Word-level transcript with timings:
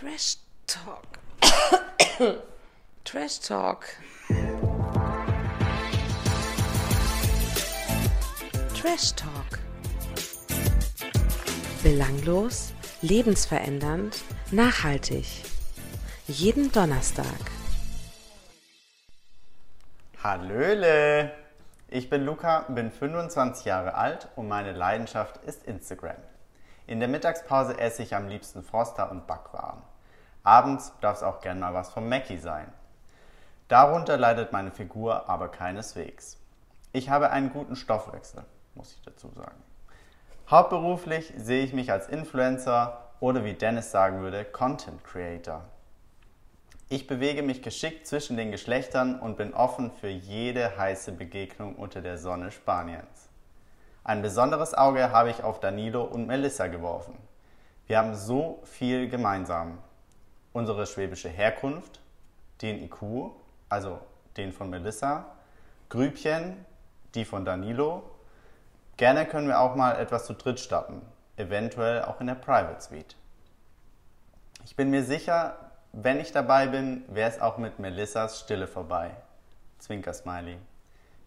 Trash 0.00 0.38
Talk. 0.66 1.18
Trash 3.04 3.40
Talk. 3.40 3.84
Trash 8.74 9.12
Talk. 9.14 9.58
Belanglos, 11.82 12.72
lebensverändernd, 13.02 14.24
nachhaltig. 14.50 15.26
Jeden 16.26 16.72
Donnerstag. 16.72 17.26
Hallöle! 20.24 21.30
Ich 21.88 22.08
bin 22.08 22.24
Luca, 22.24 22.60
bin 22.70 22.90
25 22.90 23.66
Jahre 23.66 23.96
alt 23.96 24.28
und 24.36 24.48
meine 24.48 24.72
Leidenschaft 24.72 25.36
ist 25.44 25.64
Instagram. 25.64 26.16
In 26.86 27.00
der 27.00 27.08
Mittagspause 27.08 27.78
esse 27.78 28.02
ich 28.02 28.14
am 28.16 28.28
liebsten 28.28 28.62
Froster 28.62 29.10
und 29.10 29.26
Backwaren. 29.26 29.89
Abends 30.50 30.92
darf 31.00 31.18
es 31.18 31.22
auch 31.22 31.40
gern 31.40 31.60
mal 31.60 31.74
was 31.74 31.92
vom 31.92 32.08
Mackie 32.08 32.38
sein. 32.38 32.66
Darunter 33.68 34.16
leidet 34.16 34.50
meine 34.50 34.72
Figur 34.72 35.28
aber 35.28 35.46
keineswegs. 35.46 36.38
Ich 36.90 37.08
habe 37.08 37.30
einen 37.30 37.52
guten 37.52 37.76
Stoffwechsel, 37.76 38.42
muss 38.74 38.94
ich 38.94 39.02
dazu 39.02 39.30
sagen. 39.30 39.62
Hauptberuflich 40.50 41.32
sehe 41.36 41.62
ich 41.62 41.72
mich 41.72 41.92
als 41.92 42.08
Influencer 42.08 42.98
oder 43.20 43.44
wie 43.44 43.54
Dennis 43.54 43.92
sagen 43.92 44.22
würde, 44.22 44.44
Content 44.44 45.04
Creator. 45.04 45.62
Ich 46.88 47.06
bewege 47.06 47.44
mich 47.44 47.62
geschickt 47.62 48.08
zwischen 48.08 48.36
den 48.36 48.50
Geschlechtern 48.50 49.20
und 49.20 49.36
bin 49.36 49.54
offen 49.54 49.92
für 49.92 50.08
jede 50.08 50.76
heiße 50.76 51.12
Begegnung 51.12 51.76
unter 51.76 52.02
der 52.02 52.18
Sonne 52.18 52.50
Spaniens. 52.50 53.28
Ein 54.02 54.20
besonderes 54.20 54.74
Auge 54.74 55.12
habe 55.12 55.30
ich 55.30 55.44
auf 55.44 55.60
Danilo 55.60 56.02
und 56.02 56.26
Melissa 56.26 56.66
geworfen. 56.66 57.16
Wir 57.86 57.98
haben 57.98 58.16
so 58.16 58.60
viel 58.64 59.08
gemeinsam. 59.08 59.78
Unsere 60.52 60.86
schwäbische 60.86 61.28
Herkunft, 61.28 62.00
den 62.62 62.82
IQ, 62.82 63.30
also 63.68 64.00
den 64.36 64.52
von 64.52 64.70
Melissa, 64.70 65.26
Grübchen, 65.88 66.64
die 67.14 67.24
von 67.24 67.44
Danilo. 67.44 68.02
Gerne 68.96 69.26
können 69.26 69.48
wir 69.48 69.60
auch 69.60 69.76
mal 69.76 69.96
etwas 69.96 70.26
zu 70.26 70.34
dritt 70.34 70.60
starten, 70.60 71.02
eventuell 71.36 72.02
auch 72.04 72.20
in 72.20 72.26
der 72.26 72.34
Private 72.34 72.80
Suite. 72.80 73.16
Ich 74.64 74.76
bin 74.76 74.90
mir 74.90 75.04
sicher, 75.04 75.70
wenn 75.92 76.20
ich 76.20 76.32
dabei 76.32 76.66
bin, 76.66 77.04
wäre 77.08 77.30
es 77.30 77.40
auch 77.40 77.58
mit 77.58 77.78
Melissas 77.78 78.40
Stille 78.40 78.66
vorbei. 78.66 79.10
Zwinker 79.78 80.12
Smiley. 80.12 80.58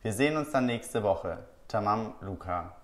Wir 0.01 0.13
sehen 0.13 0.37
uns 0.37 0.51
dann 0.51 0.65
nächste 0.65 1.03
Woche. 1.03 1.39
Tamam 1.67 2.13
Luca. 2.21 2.75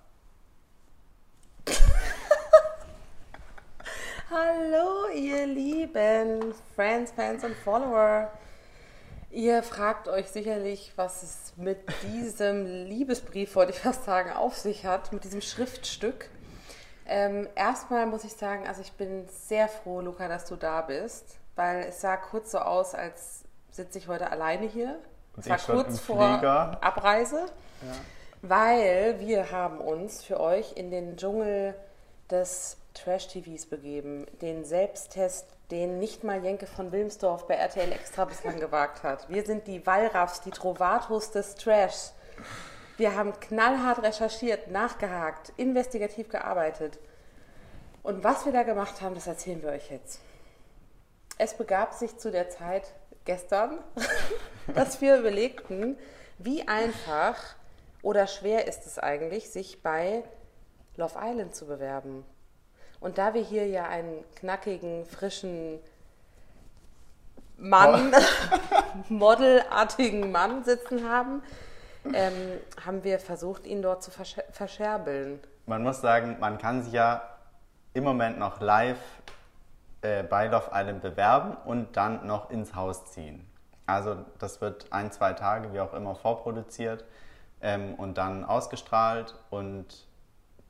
Hallo, 4.32 5.08
ihr 5.16 5.48
lieben 5.48 6.54
Friends, 6.76 7.12
Fans 7.14 7.44
und 7.44 7.56
Follower. 7.56 8.30
Ihr 9.32 9.64
fragt 9.64 10.08
euch 10.08 10.28
sicherlich, 10.28 10.94
was 10.98 11.24
es 11.24 11.54
mit 11.58 11.80
diesem 12.04 12.86
Liebesbrief, 12.86 13.56
wollte 13.56 13.72
ich 13.72 13.80
fast 13.80 14.06
sagen, 14.06 14.32
auf 14.32 14.56
sich 14.56 14.86
hat, 14.86 15.12
mit 15.12 15.24
diesem 15.24 15.42
Schriftstück. 15.42 16.30
Ähm, 17.08 17.48
erstmal 17.56 18.06
muss 18.06 18.24
ich 18.24 18.34
sagen, 18.34 18.68
also 18.68 18.82
ich 18.82 18.92
bin 18.92 19.28
sehr 19.30 19.68
froh, 19.68 20.00
Luca, 20.00 20.28
dass 20.28 20.46
du 20.46 20.58
da 20.58 20.82
bist, 20.82 21.40
weil 21.56 21.86
es 21.86 22.02
sah 22.02 22.16
kurz 22.16 22.52
so 22.52 22.60
aus, 22.60 22.94
als 22.94 23.46
sitze 23.72 23.98
ich 23.98 24.08
heute 24.08 24.32
alleine 24.32 24.68
hier. 24.68 25.00
Und 25.36 25.48
es 25.48 25.50
war 25.50 25.58
kurz 25.58 26.00
vor. 26.00 26.22
Abreise, 26.22 27.48
weil 28.44 29.20
wir 29.20 29.50
haben 29.50 29.80
uns 29.80 30.24
für 30.24 30.40
euch 30.40 30.74
in 30.74 30.92
den 30.92 31.18
Dschungel 31.18 31.74
des 32.30 32.79
Trash-TVs 32.94 33.66
begeben. 33.68 34.26
Den 34.42 34.66
Selbsttest, 34.66 35.48
den 35.72 36.00
nicht 36.00 36.24
mal 36.24 36.44
Jenke 36.44 36.68
von 36.68 36.92
Wilmsdorf 36.92 37.48
bei 37.48 37.56
RTL 37.56 37.92
Extra 37.92 38.26
bislang 38.26 38.60
gewagt 38.60 39.04
hat. 39.04 39.30
Wir 39.30 39.46
sind 39.46 39.68
die 39.68 39.86
Wallraffs, 39.86 40.42
die 40.42 40.52
Trovatos 40.52 41.32
des 41.32 41.56
Trash. 41.56 42.12
Wir 42.98 43.16
haben 43.16 43.40
knallhart 43.40 44.04
recherchiert, 44.04 44.70
nachgehakt, 44.70 45.54
investigativ 45.58 46.30
gearbeitet. 46.30 47.00
Und 48.04 48.24
was 48.24 48.46
wir 48.46 48.54
da 48.54 48.64
gemacht 48.64 49.02
haben, 49.02 49.16
das 49.16 49.28
erzählen 49.28 49.62
wir 49.62 49.70
euch 49.70 49.90
jetzt. 49.92 50.20
Es 51.38 51.54
begab 51.54 51.94
sich 51.94 52.18
zu 52.18 52.32
der 52.32 52.50
Zeit 52.50 52.94
gestern, 53.26 53.78
dass 54.76 55.00
wir 55.02 55.18
überlegten, 55.18 55.98
wie 56.38 56.68
einfach 56.68 57.56
oder 58.02 58.28
schwer 58.28 58.68
ist 58.68 58.86
es 58.86 58.98
eigentlich, 58.98 59.50
sich 59.50 59.84
bei 59.84 60.24
Love 60.96 61.20
Island 61.22 61.56
zu 61.56 61.66
bewerben. 61.66 62.26
Und 63.00 63.18
da 63.18 63.34
wir 63.34 63.42
hier 63.42 63.68
ja 63.68 63.86
einen 63.86 64.24
knackigen, 64.36 65.06
frischen 65.06 65.80
Mann, 67.58 68.14
modelartigen 69.10 70.32
Mann 70.32 70.64
sitzen 70.64 71.10
haben, 71.10 71.42
ähm, 72.14 72.60
haben 72.86 73.04
wir 73.04 73.20
versucht, 73.20 73.66
ihn 73.66 73.82
dort 73.82 74.04
zu 74.04 74.12
versch 74.12 74.38
verscherbeln. 74.52 75.40
Man 75.66 75.84
muss 75.84 76.02
sagen, 76.02 76.38
man 76.40 76.58
kann 76.58 76.84
sich 76.84 76.94
ja 76.94 77.22
im 77.94 78.04
Moment 78.04 78.40
noch 78.40 78.62
live 78.62 78.98
äh, 80.02 80.24
bei 80.24 80.48
Love 80.48 80.72
Island 80.74 81.02
bewerben 81.02 81.58
und 81.66 81.98
dann 81.98 82.26
noch 82.26 82.50
ins 82.50 82.76
Haus 82.76 83.06
ziehen. 83.12 83.46
Also 83.86 84.18
das 84.38 84.62
wird 84.62 84.92
ein, 84.92 85.12
zwei 85.12 85.34
Tage, 85.34 85.74
wie 85.74 85.80
auch 85.80 85.94
immer, 85.94 86.16
vorproduziert 86.16 87.04
ähm, 87.62 87.96
und 87.96 88.18
dann 88.18 88.46
ausgestrahlt. 88.46 89.36
Und 89.50 90.08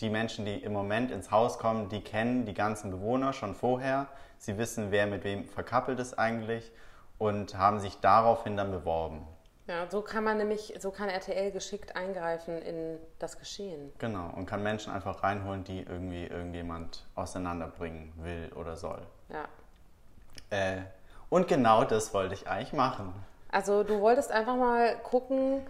die 0.01 0.09
Menschen, 0.09 0.45
die 0.45 0.55
im 0.55 0.73
Moment 0.73 1.11
ins 1.11 1.31
Haus 1.31 1.59
kommen, 1.59 1.89
die 1.89 2.01
kennen 2.01 2.45
die 2.45 2.53
ganzen 2.53 2.91
Bewohner 2.91 3.33
schon 3.33 3.53
vorher. 3.53 4.07
Sie 4.37 4.57
wissen, 4.57 4.91
wer 4.91 5.07
mit 5.07 5.23
wem 5.23 5.47
verkappelt 5.47 5.99
ist 5.99 6.17
eigentlich 6.17 6.71
und 7.17 7.57
haben 7.57 7.79
sich 7.79 7.99
daraufhin 7.99 8.55
dann 8.55 8.71
beworben. 8.71 9.27
Ja, 9.67 9.87
so 9.87 10.01
kann 10.01 10.23
man 10.23 10.37
nämlich, 10.37 10.73
so 10.79 10.89
kann 10.89 11.09
RTL 11.09 11.51
geschickt 11.51 11.95
eingreifen 11.95 12.59
in 12.59 12.97
das 13.19 13.37
Geschehen. 13.37 13.93
Genau, 13.99 14.31
und 14.35 14.47
kann 14.47 14.63
Menschen 14.63 14.91
einfach 14.91 15.21
reinholen, 15.21 15.63
die 15.63 15.81
irgendwie 15.81 16.25
irgendjemand 16.25 17.05
auseinanderbringen 17.13 18.11
will 18.17 18.51
oder 18.55 18.75
soll. 18.75 19.01
Ja. 19.29 19.45
Äh, 20.49 20.81
und 21.29 21.47
genau 21.47 21.83
das 21.83 22.13
wollte 22.15 22.33
ich 22.33 22.47
eigentlich 22.47 22.73
machen. 22.73 23.13
Also 23.51 23.83
du 23.83 23.99
wolltest 23.99 24.31
einfach 24.31 24.55
mal 24.55 24.97
gucken, 25.03 25.61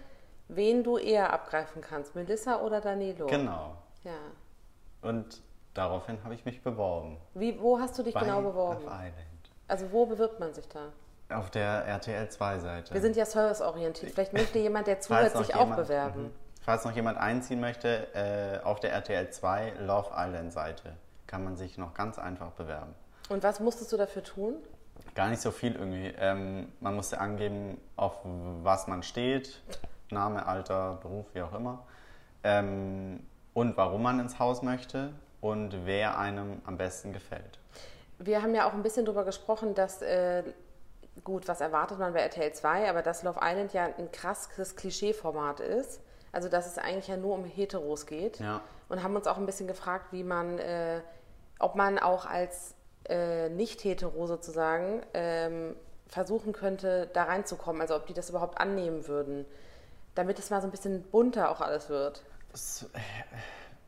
wen 0.47 0.83
du 0.83 0.97
eher 0.97 1.33
abgreifen 1.33 1.81
kannst, 1.81 2.15
Melissa 2.15 2.61
oder 2.61 2.79
Danilo. 2.79 3.27
Genau. 3.27 3.75
Ja. 4.03 4.17
Und 5.01 5.41
daraufhin 5.73 6.23
habe 6.23 6.33
ich 6.33 6.45
mich 6.45 6.61
beworben. 6.61 7.17
Wie, 7.33 7.59
wo 7.59 7.79
hast 7.79 7.97
du 7.97 8.03
dich 8.03 8.13
Bei 8.13 8.21
genau 8.21 8.41
beworben? 8.41 8.83
Love 8.83 8.95
Island. 8.95 9.51
Also 9.67 9.91
wo 9.91 10.05
bewirbt 10.05 10.39
man 10.39 10.53
sich 10.53 10.67
da? 10.67 10.91
Auf 11.35 11.51
der 11.51 11.85
RTL 11.85 12.25
2-Seite. 12.25 12.93
Wir 12.93 13.01
sind 13.01 13.15
ja 13.15 13.25
serviceorientiert. 13.25 14.11
Vielleicht 14.13 14.33
möchte 14.33 14.59
jemand, 14.59 14.87
der 14.87 14.99
zuhört, 14.99 15.37
sich 15.37 15.53
auch 15.55 15.75
bewerben. 15.75 16.23
mhm. 16.23 16.31
Falls 16.61 16.85
noch 16.85 16.91
jemand 16.91 17.17
einziehen 17.17 17.59
möchte, 17.59 18.13
äh, 18.13 18.63
auf 18.63 18.79
der 18.79 18.91
RTL 18.93 19.29
2 19.29 19.73
Love 19.79 20.09
Island 20.15 20.51
Seite 20.53 20.93
kann 21.25 21.43
man 21.43 21.55
sich 21.55 21.77
noch 21.77 21.93
ganz 21.93 22.19
einfach 22.19 22.51
bewerben. 22.51 22.93
Und 23.29 23.43
was 23.43 23.59
musstest 23.59 23.91
du 23.91 23.97
dafür 23.97 24.23
tun? 24.23 24.55
Gar 25.15 25.29
nicht 25.29 25.41
so 25.41 25.51
viel 25.51 25.75
irgendwie. 25.75 26.13
Ähm, 26.17 26.71
man 26.79 26.95
musste 26.95 27.19
angeben, 27.19 27.79
auf 27.95 28.19
was 28.23 28.87
man 28.87 29.03
steht, 29.03 29.61
Name, 30.09 30.45
Alter, 30.45 30.97
Beruf, 31.01 31.27
wie 31.33 31.41
auch 31.41 31.53
immer. 31.53 31.85
Ähm, 32.43 33.25
und 33.59 33.75
warum 33.75 34.03
man 34.03 34.21
ins 34.21 34.39
Haus 34.39 34.61
möchte 34.61 35.11
und 35.41 35.85
wer 35.85 36.17
einem 36.17 36.61
am 36.65 36.77
besten 36.77 37.11
gefällt. 37.11 37.59
Wir 38.17 38.41
haben 38.41 38.55
ja 38.55 38.65
auch 38.65 38.73
ein 38.73 38.83
bisschen 38.83 39.03
darüber 39.03 39.25
gesprochen, 39.25 39.75
dass, 39.75 40.01
äh, 40.01 40.43
gut, 41.25 41.45
was 41.49 41.59
erwartet 41.59 41.99
man 41.99 42.13
bei 42.13 42.21
RTL 42.21 42.53
2, 42.53 42.89
aber 42.89 43.01
dass 43.01 43.23
Love 43.23 43.39
Island 43.43 43.73
ja 43.73 43.89
ein 43.97 44.11
krasses 44.13 44.77
Klischeeformat 44.77 45.59
ist. 45.59 45.99
Also, 46.31 46.47
dass 46.47 46.67
es 46.67 46.77
eigentlich 46.77 47.09
ja 47.09 47.17
nur 47.17 47.33
um 47.35 47.43
Heteros 47.43 48.05
geht. 48.05 48.39
Ja. 48.39 48.61
Und 48.87 49.03
haben 49.03 49.15
uns 49.15 49.27
auch 49.27 49.37
ein 49.37 49.45
bisschen 49.45 49.67
gefragt, 49.67 50.05
wie 50.11 50.23
man, 50.23 50.57
äh, 50.59 51.01
ob 51.59 51.75
man 51.75 51.99
auch 51.99 52.25
als 52.25 52.75
äh, 53.09 53.49
Nicht-Hetero 53.49 54.25
sozusagen 54.27 55.01
ähm, 55.13 55.75
versuchen 56.07 56.53
könnte, 56.53 57.09
da 57.11 57.23
reinzukommen. 57.23 57.81
Also, 57.81 57.95
ob 57.95 58.05
die 58.05 58.13
das 58.13 58.29
überhaupt 58.29 58.57
annehmen 58.61 59.07
würden. 59.07 59.45
Damit 60.15 60.39
es 60.39 60.49
mal 60.49 60.61
so 60.61 60.67
ein 60.67 60.71
bisschen 60.71 61.03
bunter 61.03 61.51
auch 61.51 61.59
alles 61.59 61.89
wird. 61.89 62.23
Es 62.53 62.89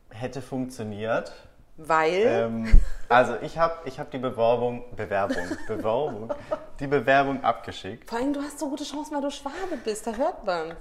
hätte 0.10 0.42
funktioniert. 0.42 1.32
Weil. 1.78 2.22
Ähm, 2.26 2.82
also 3.10 3.36
ich 3.42 3.58
habe 3.58 3.76
ich 3.86 4.00
hab 4.00 4.12
die 4.12 4.18
Bewerbung, 4.20 4.84
Bewerbung, 4.96 5.44
Bewerbung, 5.68 6.32
die 6.80 6.88
Bewerbung 6.88 7.44
abgeschickt. 7.44 8.10
Vor 8.10 8.20
allem, 8.20 8.34
du 8.34 8.42
hast 8.42 8.60
so 8.60 8.70
gute 8.70 8.84
Chancen, 8.84 9.16
weil 9.16 9.22
du 9.22 9.32
Schwabe 9.32 9.78
bist, 9.84 10.06
da 10.06 10.14
hört 10.14 10.46
man. 10.46 10.76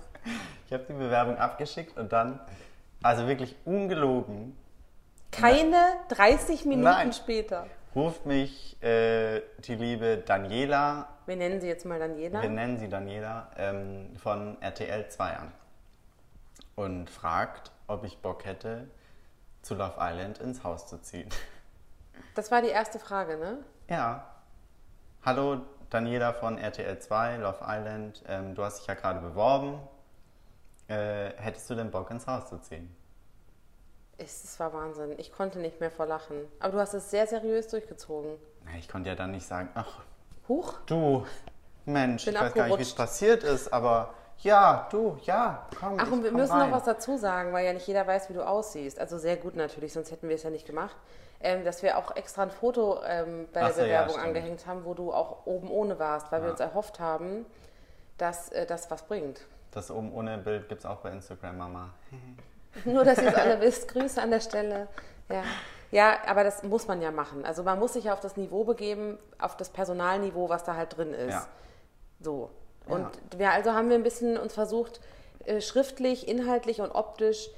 Ich 0.66 0.72
habe 0.72 0.84
die 0.88 0.92
Bewerbung 0.92 1.38
abgeschickt 1.38 1.96
und 1.96 2.12
dann, 2.12 2.38
also 3.02 3.26
wirklich 3.26 3.56
ungelogen, 3.64 4.56
Keine 5.32 5.76
30 6.08 6.66
Minuten 6.66 6.82
Nein. 6.84 7.12
später. 7.12 7.66
ruft 7.94 8.26
mich 8.26 8.76
äh, 8.82 9.40
die 9.64 9.76
liebe 9.76 10.18
Daniela, 10.18 11.08
Wir 11.26 11.36
nennen 11.36 11.60
sie 11.60 11.68
jetzt 11.68 11.86
mal 11.86 11.98
Daniela. 11.98 12.42
wir 12.42 12.50
nennen 12.50 12.78
sie 12.78 12.88
Daniela, 12.88 13.50
ähm, 13.56 14.10
von 14.22 14.60
RTL 14.60 15.08
2 15.08 15.24
an 15.36 15.52
und 16.80 17.10
fragt, 17.10 17.70
ob 17.86 18.04
ich 18.04 18.18
Bock 18.18 18.44
hätte, 18.44 18.88
zu 19.62 19.74
Love 19.74 19.96
Island 19.98 20.38
ins 20.38 20.64
Haus 20.64 20.86
zu 20.86 21.00
ziehen. 21.00 21.28
Das 22.34 22.50
war 22.50 22.62
die 22.62 22.68
erste 22.68 22.98
Frage, 22.98 23.36
ne? 23.36 23.58
Ja, 23.88 24.24
Hallo 25.22 25.60
Daniela 25.90 26.32
von 26.32 26.56
RTL 26.56 26.98
2, 26.98 27.36
Love 27.36 27.58
Island. 27.60 28.22
Ähm, 28.26 28.54
du 28.54 28.64
hast 28.64 28.78
dich 28.78 28.86
ja 28.86 28.94
gerade 28.94 29.20
beworben. 29.20 29.78
Äh, 30.88 31.34
hättest 31.36 31.68
du 31.68 31.74
denn 31.74 31.90
Bock 31.90 32.10
ins 32.10 32.26
Haus 32.26 32.48
zu 32.48 32.58
ziehen? 32.58 32.94
Es 34.16 34.58
war 34.58 34.72
Wahnsinn. 34.72 35.14
Ich 35.18 35.30
konnte 35.30 35.58
nicht 35.58 35.78
mehr 35.80 35.90
vor 35.90 36.06
Lachen. 36.06 36.36
Aber 36.58 36.72
du 36.72 36.78
hast 36.78 36.94
es 36.94 37.10
sehr 37.10 37.26
seriös 37.26 37.68
durchgezogen. 37.68 38.36
Na, 38.64 38.78
ich 38.78 38.88
konnte 38.88 39.10
ja 39.10 39.14
dann 39.14 39.32
nicht 39.32 39.46
sagen, 39.46 39.68
ach, 39.74 40.00
Huch, 40.48 40.78
du, 40.86 41.26
Mensch, 41.84 42.24
Bin 42.24 42.34
ich 42.34 42.40
weiß 42.40 42.54
gar 42.54 42.66
nicht, 42.68 42.78
wie 42.78 42.82
es 42.82 42.94
passiert 42.94 43.44
ist, 43.44 43.70
aber 43.72 44.14
ja, 44.42 44.88
du, 44.90 45.18
ja, 45.24 45.66
komm. 45.78 45.96
Ach, 46.00 46.10
und 46.10 46.24
wir 46.24 46.32
müssen 46.32 46.52
rein. 46.52 46.70
noch 46.70 46.76
was 46.76 46.84
dazu 46.84 47.16
sagen, 47.18 47.52
weil 47.52 47.66
ja 47.66 47.72
nicht 47.72 47.86
jeder 47.86 48.06
weiß, 48.06 48.28
wie 48.30 48.34
du 48.34 48.46
aussiehst. 48.46 48.98
Also 48.98 49.18
sehr 49.18 49.36
gut 49.36 49.56
natürlich, 49.56 49.92
sonst 49.92 50.10
hätten 50.10 50.28
wir 50.28 50.36
es 50.36 50.42
ja 50.42 50.50
nicht 50.50 50.66
gemacht. 50.66 50.96
Ähm, 51.42 51.64
dass 51.64 51.82
wir 51.82 51.96
auch 51.96 52.16
extra 52.16 52.42
ein 52.42 52.50
Foto 52.50 53.00
ähm, 53.06 53.48
bei 53.54 53.62
Ach 53.62 53.72
der 53.74 53.86
ja, 53.86 54.02
Bewerbung 54.02 54.10
stimmt. 54.10 54.26
angehängt 54.26 54.66
haben, 54.66 54.84
wo 54.84 54.92
du 54.92 55.10
auch 55.12 55.46
oben 55.46 55.70
ohne 55.70 55.98
warst, 55.98 56.30
weil 56.30 56.40
wir 56.42 56.46
Ja. 56.48 56.50
uns 56.52 56.60
erhofft 56.60 57.00
haben, 57.00 57.46
dass 58.18 58.50
äh, 58.50 58.66
das 58.66 58.90
was 58.90 59.04
bringt. 59.04 59.40
Das 59.70 59.90
oben 59.90 60.12
ohne 60.12 60.36
Bild 60.36 60.68
gibt 60.68 60.80
es 60.80 60.86
auch 60.86 60.98
bei 60.98 61.10
Instagram, 61.10 61.56
Mama. 61.56 61.90
Nur, 62.84 63.04
dass 63.04 63.18
ihr 63.22 63.28
es 63.28 63.34
alle 63.34 63.58
wisst. 63.62 63.88
Grüße 63.88 64.20
an 64.20 64.30
der 64.30 64.40
Stelle. 64.40 64.88
Ja. 65.30 65.42
ja, 65.90 66.16
aber 66.26 66.44
das 66.44 66.62
muss 66.62 66.86
man 66.88 67.00
ja 67.00 67.10
machen. 67.10 67.44
Also 67.46 67.62
man 67.62 67.78
muss 67.78 67.94
sich 67.94 68.04
ja 68.04 68.12
auf 68.12 68.20
das 68.20 68.36
Niveau 68.36 68.64
begeben, 68.64 69.18
auf 69.38 69.56
das 69.56 69.70
Personalniveau, 69.70 70.48
was 70.50 70.64
da 70.64 70.74
halt 70.76 70.96
drin 70.96 71.14
ist. 71.14 71.32
Ja. 71.32 71.46
So. 72.20 72.50
Ja. 72.88 72.94
Und 72.94 73.08
wir 73.36 73.50
also 73.50 73.72
haben 73.72 73.88
wir 73.88 73.96
ein 73.96 74.02
bisschen 74.02 74.36
uns 74.36 74.54
versucht, 74.54 75.00
äh, 75.44 75.60
schriftlich, 75.60 76.28
inhaltlich 76.28 76.80
und 76.80 76.90
optisch 76.90 77.50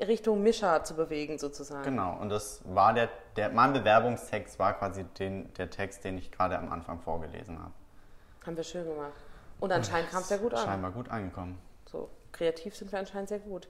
Richtung 0.00 0.42
Mischer 0.42 0.82
zu 0.84 0.94
bewegen, 0.94 1.38
sozusagen. 1.38 1.84
Genau, 1.84 2.18
und 2.20 2.28
das 2.28 2.62
war 2.64 2.94
der, 2.94 3.08
der 3.36 3.50
mein 3.50 3.72
Bewerbungstext 3.72 4.58
war 4.58 4.74
quasi 4.74 5.04
den, 5.18 5.52
der 5.54 5.70
Text, 5.70 6.04
den 6.04 6.18
ich 6.18 6.32
gerade 6.32 6.58
am 6.58 6.72
Anfang 6.72 7.00
vorgelesen 7.00 7.58
habe. 7.58 7.72
Haben 8.44 8.56
wir 8.56 8.64
schön 8.64 8.84
gemacht. 8.84 9.12
Und 9.60 9.72
anscheinend 9.72 10.10
kam 10.10 10.22
es 10.22 10.30
ja 10.30 10.36
gut 10.36 10.52
an. 10.52 10.64
Scheinbar 10.64 10.90
gut 10.90 11.08
angekommen. 11.10 11.58
So, 11.86 12.10
kreativ 12.32 12.76
sind 12.76 12.90
wir 12.92 12.98
anscheinend 12.98 13.28
sehr 13.28 13.38
gut. 13.38 13.68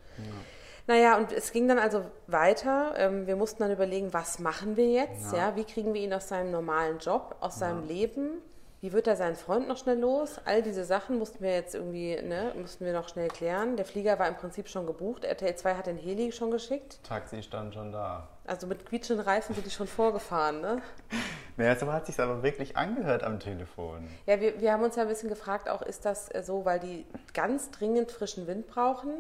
Naja, 0.87 1.17
und 1.17 1.33
es 1.33 1.53
ging 1.53 1.69
dann 1.69 1.79
also 1.79 2.05
weiter. 2.27 2.95
Ähm, 2.97 3.27
wir 3.27 3.37
mussten 3.37 3.63
dann 3.63 3.73
überlegen, 3.73 4.13
was 4.13 4.39
machen 4.39 4.77
wir 4.77 4.91
jetzt? 4.91 5.33
Ja. 5.33 5.51
Ja. 5.51 5.57
wie 5.57 5.65
kriegen 5.65 5.95
wir 5.95 6.01
ihn 6.01 6.13
aus 6.13 6.29
seinem 6.29 6.51
normalen 6.51 6.99
Job, 6.99 7.37
aus 7.41 7.59
seinem 7.59 7.87
Leben? 7.87 8.43
Wie 8.85 8.93
wird 8.93 9.07
er 9.07 9.17
seinen 9.17 9.35
Freund 9.35 9.67
noch 9.67 9.79
schnell 9.79 9.99
los? 9.99 10.39
All 10.45 10.61
diese 10.61 10.85
Sachen 10.85 11.19
mussten 11.19 11.43
wir 11.43 11.55
jetzt 11.55 11.75
irgendwie, 11.75 12.21
ne, 12.21 12.53
mussten 12.55 12.85
wir 12.85 12.93
noch 12.93 13.09
schnell 13.09 13.29
klären. 13.29 13.79
Der 13.79 13.87
Flieger 13.87 14.19
war 14.19 14.29
im 14.29 14.35
Prinzip 14.35 14.69
schon 14.69 14.85
gebucht. 14.85 15.25
RTL 15.25 15.57
2 15.57 15.75
hat 15.75 15.87
den 15.87 15.97
Heli 15.97 16.33
schon 16.33 16.51
geschickt. 16.51 16.99
Taxi 17.03 17.43
stand 17.43 17.73
schon 17.73 17.93
da. 17.93 18.29
Also 18.45 18.67
mit 18.67 18.85
quietschenden 18.85 19.25
Reifen 19.25 19.55
sind 19.55 19.65
die 19.65 19.71
schon 19.71 19.87
vorgefahren, 19.87 20.61
ne? 20.61 20.83
Naja, 21.57 21.77
so 21.77 21.91
hat 21.91 22.05
sich 22.05 22.21
aber 22.21 22.43
wirklich 22.43 22.77
angehört 22.77 23.23
am 23.23 23.41
Telefon. 23.41 24.07
Ja, 24.27 24.39
wir, 24.39 24.61
wir 24.61 24.71
haben 24.71 24.83
uns 24.83 24.97
ja 24.97 25.03
ein 25.03 25.09
bisschen 25.09 25.31
gefragt, 25.31 25.71
auch 25.71 25.81
ist 25.81 26.05
das 26.05 26.29
äh, 26.35 26.43
so, 26.43 26.67
weil 26.67 26.79
die 26.79 27.07
ganz 27.33 27.71
dringend 27.71 28.11
frischen 28.11 28.47
Wind 28.47 28.67
brauchen? 28.67 29.15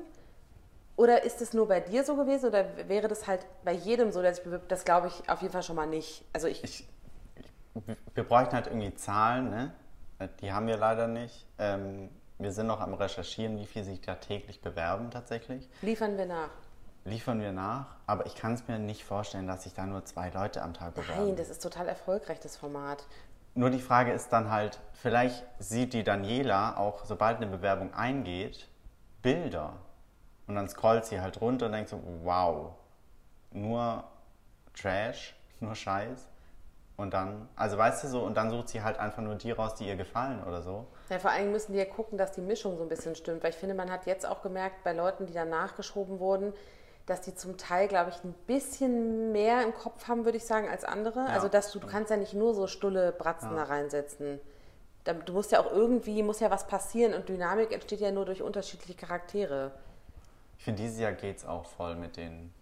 Oder 0.96 1.24
ist 1.24 1.40
es 1.40 1.54
nur 1.54 1.68
bei 1.68 1.80
dir 1.80 2.04
so 2.04 2.16
gewesen 2.16 2.50
oder 2.50 2.66
wäre 2.86 3.08
das 3.08 3.26
halt 3.26 3.46
bei 3.64 3.72
jedem 3.72 4.12
so, 4.12 4.20
der 4.20 4.34
sich 4.34 4.44
bewirbt? 4.44 4.70
Das 4.70 4.84
glaube 4.84 5.06
ich 5.06 5.30
auf 5.30 5.40
jeden 5.40 5.52
Fall 5.52 5.62
schon 5.62 5.76
mal 5.76 5.86
nicht. 5.86 6.22
Also 6.34 6.48
ich, 6.48 6.62
Ich, 6.62 6.86
wir 8.14 8.24
bräuchten 8.24 8.54
halt 8.54 8.66
irgendwie 8.66 8.94
Zahlen, 8.94 9.50
ne? 9.50 9.72
Die 10.40 10.52
haben 10.52 10.66
wir 10.66 10.76
leider 10.76 11.08
nicht. 11.08 11.46
Ähm, 11.58 12.08
wir 12.38 12.52
sind 12.52 12.66
noch 12.66 12.80
am 12.80 12.94
Recherchieren, 12.94 13.58
wie 13.58 13.66
viel 13.66 13.84
sich 13.84 14.00
da 14.00 14.16
täglich 14.16 14.60
bewerben 14.60 15.10
tatsächlich. 15.10 15.68
liefern 15.82 16.16
wir 16.16 16.26
nach. 16.26 16.50
Liefern 17.04 17.40
wir 17.40 17.52
nach, 17.52 17.96
aber 18.06 18.24
ich 18.26 18.34
kann 18.34 18.54
es 18.54 18.66
mir 18.66 18.78
nicht 18.78 19.04
vorstellen, 19.04 19.46
dass 19.46 19.64
sich 19.64 19.74
da 19.74 19.84
nur 19.84 20.04
zwei 20.06 20.30
Leute 20.30 20.62
am 20.62 20.72
Tag 20.72 20.94
bewerben. 20.94 21.26
Nein, 21.26 21.36
das 21.36 21.50
ist 21.50 21.62
total 21.62 21.86
erfolgreich, 21.86 22.40
das 22.40 22.56
Format. 22.56 23.04
Nur 23.54 23.70
die 23.70 23.80
Frage 23.80 24.12
ist 24.12 24.30
dann 24.30 24.50
halt, 24.50 24.80
vielleicht 24.94 25.44
sieht 25.58 25.92
die 25.92 26.02
Daniela 26.02 26.76
auch, 26.76 27.04
sobald 27.04 27.36
eine 27.36 27.46
Bewerbung 27.46 27.92
eingeht, 27.92 28.68
Bilder. 29.20 29.74
Und 30.46 30.56
dann 30.56 30.68
scrollt 30.68 31.04
sie 31.04 31.20
halt 31.20 31.40
runter 31.40 31.66
und 31.66 31.72
denkt 31.72 31.90
so, 31.90 32.00
wow, 32.22 32.72
nur 33.52 34.04
Trash, 34.74 35.36
nur 35.60 35.74
Scheiß. 35.74 36.26
Und 36.96 37.12
dann, 37.12 37.48
also 37.56 37.76
weißt 37.76 38.04
du 38.04 38.08
so, 38.08 38.22
und 38.22 38.36
dann 38.36 38.50
sucht 38.50 38.68
sie 38.68 38.82
halt 38.82 38.98
einfach 38.98 39.20
nur 39.20 39.34
die 39.34 39.50
raus, 39.50 39.74
die 39.74 39.88
ihr 39.88 39.96
gefallen 39.96 40.44
oder 40.44 40.62
so. 40.62 40.86
Ja, 41.10 41.18
vor 41.18 41.32
allem 41.32 41.50
müssen 41.50 41.72
die 41.72 41.78
ja 41.78 41.84
gucken, 41.84 42.18
dass 42.18 42.32
die 42.32 42.40
Mischung 42.40 42.76
so 42.76 42.84
ein 42.84 42.88
bisschen 42.88 43.16
stimmt. 43.16 43.42
Weil 43.42 43.50
ich 43.50 43.56
finde, 43.56 43.74
man 43.74 43.90
hat 43.90 44.06
jetzt 44.06 44.24
auch 44.24 44.42
gemerkt, 44.42 44.84
bei 44.84 44.92
Leuten, 44.92 45.26
die 45.26 45.32
dann 45.32 45.50
nachgeschoben 45.50 46.20
wurden, 46.20 46.52
dass 47.06 47.20
die 47.20 47.34
zum 47.34 47.56
Teil, 47.56 47.88
glaube 47.88 48.10
ich, 48.10 48.22
ein 48.24 48.32
bisschen 48.46 49.32
mehr 49.32 49.62
im 49.62 49.74
Kopf 49.74 50.06
haben, 50.06 50.24
würde 50.24 50.38
ich 50.38 50.46
sagen, 50.46 50.68
als 50.68 50.84
andere. 50.84 51.26
also, 51.26 51.48
dass 51.48 51.72
du, 51.72 51.80
du 51.80 51.86
kannst 51.86 52.10
ja 52.10 52.16
nicht 52.16 52.32
nur 52.32 52.54
so 52.54 52.66
stulle 52.66 53.12
Bratzen 53.12 53.56
da 53.56 53.64
reinsetzen. 53.64 54.40
Du 55.26 55.32
musst 55.34 55.52
ja 55.52 55.60
auch 55.60 55.70
irgendwie, 55.70 56.22
muss 56.22 56.40
ja 56.40 56.50
was 56.50 56.66
passieren 56.66 57.12
und 57.12 57.28
Dynamik 57.28 57.72
entsteht 57.72 58.00
ja 58.00 58.10
nur 58.10 58.24
durch 58.24 58.40
unterschiedliche 58.40 58.94
Charaktere. 58.94 59.72
Ich 60.58 60.64
finde, 60.64 60.80
dieses 60.80 60.98
Jahr 60.98 61.12
geht's 61.12 61.44
auch 61.44 61.66
voll 61.66 61.94
mit 61.96 62.16
den 62.16 62.54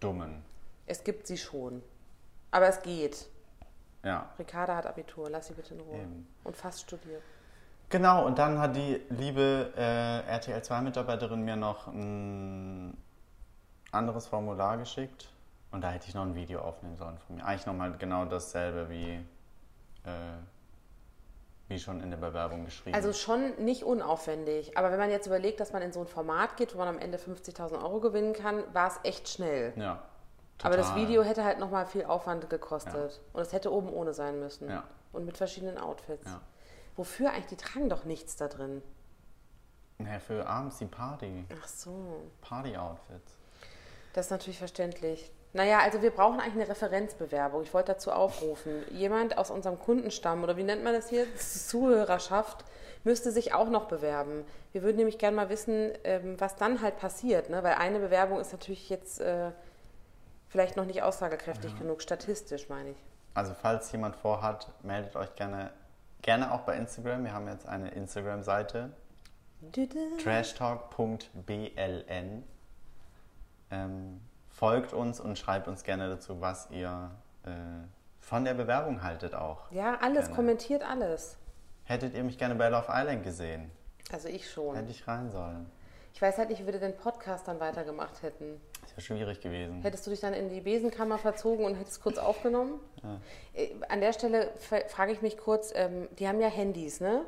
Dummen. 0.00 0.44
Es 0.86 1.02
gibt 1.02 1.26
sie 1.26 1.38
schon. 1.38 1.82
Aber 2.50 2.68
es 2.68 2.82
geht. 2.82 3.26
Ja. 4.04 4.30
Ricarda 4.38 4.76
hat 4.76 4.86
Abitur, 4.86 5.30
lass 5.30 5.46
sie 5.46 5.54
bitte 5.54 5.74
in 5.74 5.80
Ruhe. 5.80 5.96
Eben. 6.00 6.26
Und 6.44 6.56
fast 6.56 6.80
studiert. 6.80 7.22
Genau, 7.88 8.24
und 8.26 8.38
dann 8.38 8.58
hat 8.58 8.74
die 8.74 9.00
liebe 9.10 9.72
äh, 9.76 10.26
RTL 10.28 10.60
2-Mitarbeiterin 10.60 11.36
mir 11.36 11.56
noch 11.56 11.88
ein 11.88 12.96
anderes 13.90 14.26
Formular 14.26 14.78
geschickt. 14.78 15.28
Und 15.70 15.82
da 15.82 15.90
hätte 15.90 16.08
ich 16.08 16.14
noch 16.14 16.22
ein 16.22 16.34
Video 16.34 16.60
aufnehmen 16.60 16.96
sollen 16.96 17.18
von 17.18 17.36
mir. 17.36 17.44
Eigentlich 17.44 17.66
nochmal 17.66 17.92
genau 17.98 18.24
dasselbe 18.24 18.90
wie, 18.90 19.12
äh, 20.04 20.10
wie 21.68 21.78
schon 21.78 22.00
in 22.00 22.10
der 22.10 22.18
Bewerbung 22.18 22.64
geschrieben. 22.64 22.94
Also 22.94 23.12
schon 23.12 23.54
nicht 23.62 23.84
unaufwendig. 23.84 24.76
Aber 24.76 24.90
wenn 24.90 24.98
man 24.98 25.10
jetzt 25.10 25.26
überlegt, 25.26 25.60
dass 25.60 25.72
man 25.72 25.82
in 25.82 25.92
so 25.92 26.00
ein 26.00 26.06
Format 26.06 26.56
geht, 26.56 26.74
wo 26.74 26.78
man 26.78 26.88
am 26.88 26.98
Ende 26.98 27.18
50.000 27.18 27.82
Euro 27.82 28.00
gewinnen 28.00 28.32
kann, 28.32 28.62
war 28.72 28.88
es 28.88 29.00
echt 29.02 29.28
schnell. 29.28 29.72
ja. 29.76 30.02
Aber 30.62 30.76
das 30.76 30.88
total. 30.88 31.02
Video 31.02 31.22
hätte 31.22 31.44
halt 31.44 31.58
nochmal 31.58 31.86
viel 31.86 32.04
Aufwand 32.04 32.48
gekostet. 32.48 33.20
Und 33.32 33.42
es 33.42 33.52
hätte 33.52 33.72
oben 33.72 33.88
ohne 33.90 34.14
sein 34.14 34.38
müssen. 34.38 34.68
Ja. 34.68 34.84
Und 35.12 35.24
mit 35.24 35.36
verschiedenen 35.36 35.78
Outfits. 35.78 36.26
Ja. 36.26 36.40
Wofür 36.96 37.30
eigentlich? 37.30 37.46
Die 37.46 37.56
tragen 37.56 37.88
doch 37.88 38.04
nichts 38.04 38.36
da 38.36 38.48
drin. 38.48 38.82
Naja, 39.98 40.18
für 40.18 40.46
abends 40.46 40.78
die 40.78 40.86
Party. 40.86 41.44
Ach 41.60 41.68
so. 41.68 42.22
Party-Outfits. 42.40 43.36
Das 44.12 44.26
ist 44.26 44.30
natürlich 44.30 44.58
verständlich. 44.58 45.30
Naja, 45.54 45.80
also 45.80 46.00
wir 46.00 46.10
brauchen 46.10 46.40
eigentlich 46.40 46.54
eine 46.54 46.68
Referenzbewerbung. 46.68 47.62
Ich 47.62 47.74
wollte 47.74 47.92
dazu 47.92 48.10
aufrufen. 48.10 48.82
Jemand 48.90 49.36
aus 49.36 49.50
unserem 49.50 49.78
Kundenstamm 49.78 50.42
oder 50.42 50.56
wie 50.56 50.62
nennt 50.62 50.82
man 50.82 50.94
das 50.94 51.10
hier? 51.10 51.26
Zuhörerschaft 51.36 52.64
müsste 53.04 53.32
sich 53.32 53.52
auch 53.52 53.68
noch 53.68 53.86
bewerben. 53.86 54.44
Wir 54.72 54.82
würden 54.82 54.96
nämlich 54.96 55.18
gerne 55.18 55.36
mal 55.36 55.50
wissen, 55.50 55.92
ähm, 56.04 56.40
was 56.40 56.56
dann 56.56 56.80
halt 56.80 56.96
passiert. 56.96 57.50
Ne? 57.50 57.62
Weil 57.62 57.74
eine 57.74 57.98
Bewerbung 57.98 58.40
ist 58.40 58.52
natürlich 58.52 58.88
jetzt 58.88 59.20
äh, 59.20 59.50
vielleicht 60.52 60.76
noch 60.76 60.84
nicht 60.84 61.02
aussagekräftig 61.02 61.76
genug, 61.78 62.02
statistisch 62.02 62.68
meine 62.68 62.90
ich. 62.90 62.96
Also 63.32 63.54
falls 63.54 63.90
jemand 63.90 64.14
vorhat, 64.14 64.70
meldet 64.82 65.16
euch 65.16 65.34
gerne, 65.34 65.70
gerne 66.20 66.52
auch 66.52 66.60
bei 66.60 66.76
Instagram. 66.76 67.24
Wir 67.24 67.32
haben 67.32 67.48
jetzt 67.48 67.66
eine 67.66 67.90
Instagram-Seite. 67.92 68.92
trashtalk.bln. 70.22 72.44
Ähm, 73.70 74.20
folgt 74.50 74.92
uns 74.92 75.18
und 75.18 75.38
schreibt 75.38 75.68
uns 75.68 75.84
gerne 75.84 76.10
dazu, 76.10 76.42
was 76.42 76.70
ihr 76.70 77.10
äh, 77.44 77.48
von 78.20 78.44
der 78.44 78.52
Bewerbung 78.52 79.02
haltet 79.02 79.34
auch. 79.34 79.70
Ja, 79.70 79.96
alles, 80.02 80.26
Gerne. 80.26 80.34
kommentiert 80.34 80.82
alles. 80.82 81.38
Hättet 81.84 82.14
ihr 82.14 82.24
mich 82.24 82.36
gerne 82.36 82.56
bei 82.56 82.68
Love 82.68 82.88
Island 82.90 83.24
gesehen? 83.24 83.70
Also 84.12 84.28
ich 84.28 84.50
schon. 84.50 84.76
Hätte 84.76 84.90
ich 84.90 85.08
rein 85.08 85.30
sollen. 85.30 85.64
Ich 86.14 86.20
weiß 86.20 86.38
halt 86.38 86.50
nicht, 86.50 86.60
wie 86.62 86.66
wir 86.72 86.78
den 86.78 86.96
Podcast 86.96 87.48
dann 87.48 87.58
weitergemacht 87.58 88.22
hätten. 88.22 88.60
Das 88.82 88.90
wäre 88.92 89.00
schwierig 89.00 89.40
gewesen. 89.40 89.80
Hättest 89.82 90.06
du 90.06 90.10
dich 90.10 90.20
dann 90.20 90.34
in 90.34 90.50
die 90.50 90.60
Besenkammer 90.60 91.18
verzogen 91.18 91.64
und 91.64 91.74
hättest 91.74 92.02
kurz 92.02 92.18
aufgenommen? 92.18 92.78
Äh, 93.54 93.68
An 93.88 94.00
der 94.00 94.12
Stelle 94.12 94.50
fra- 94.58 94.86
frage 94.88 95.12
ich 95.12 95.22
mich 95.22 95.38
kurz, 95.38 95.72
ähm, 95.74 96.08
die 96.18 96.28
haben 96.28 96.40
ja 96.40 96.48
Handys, 96.48 97.00
ne? 97.00 97.22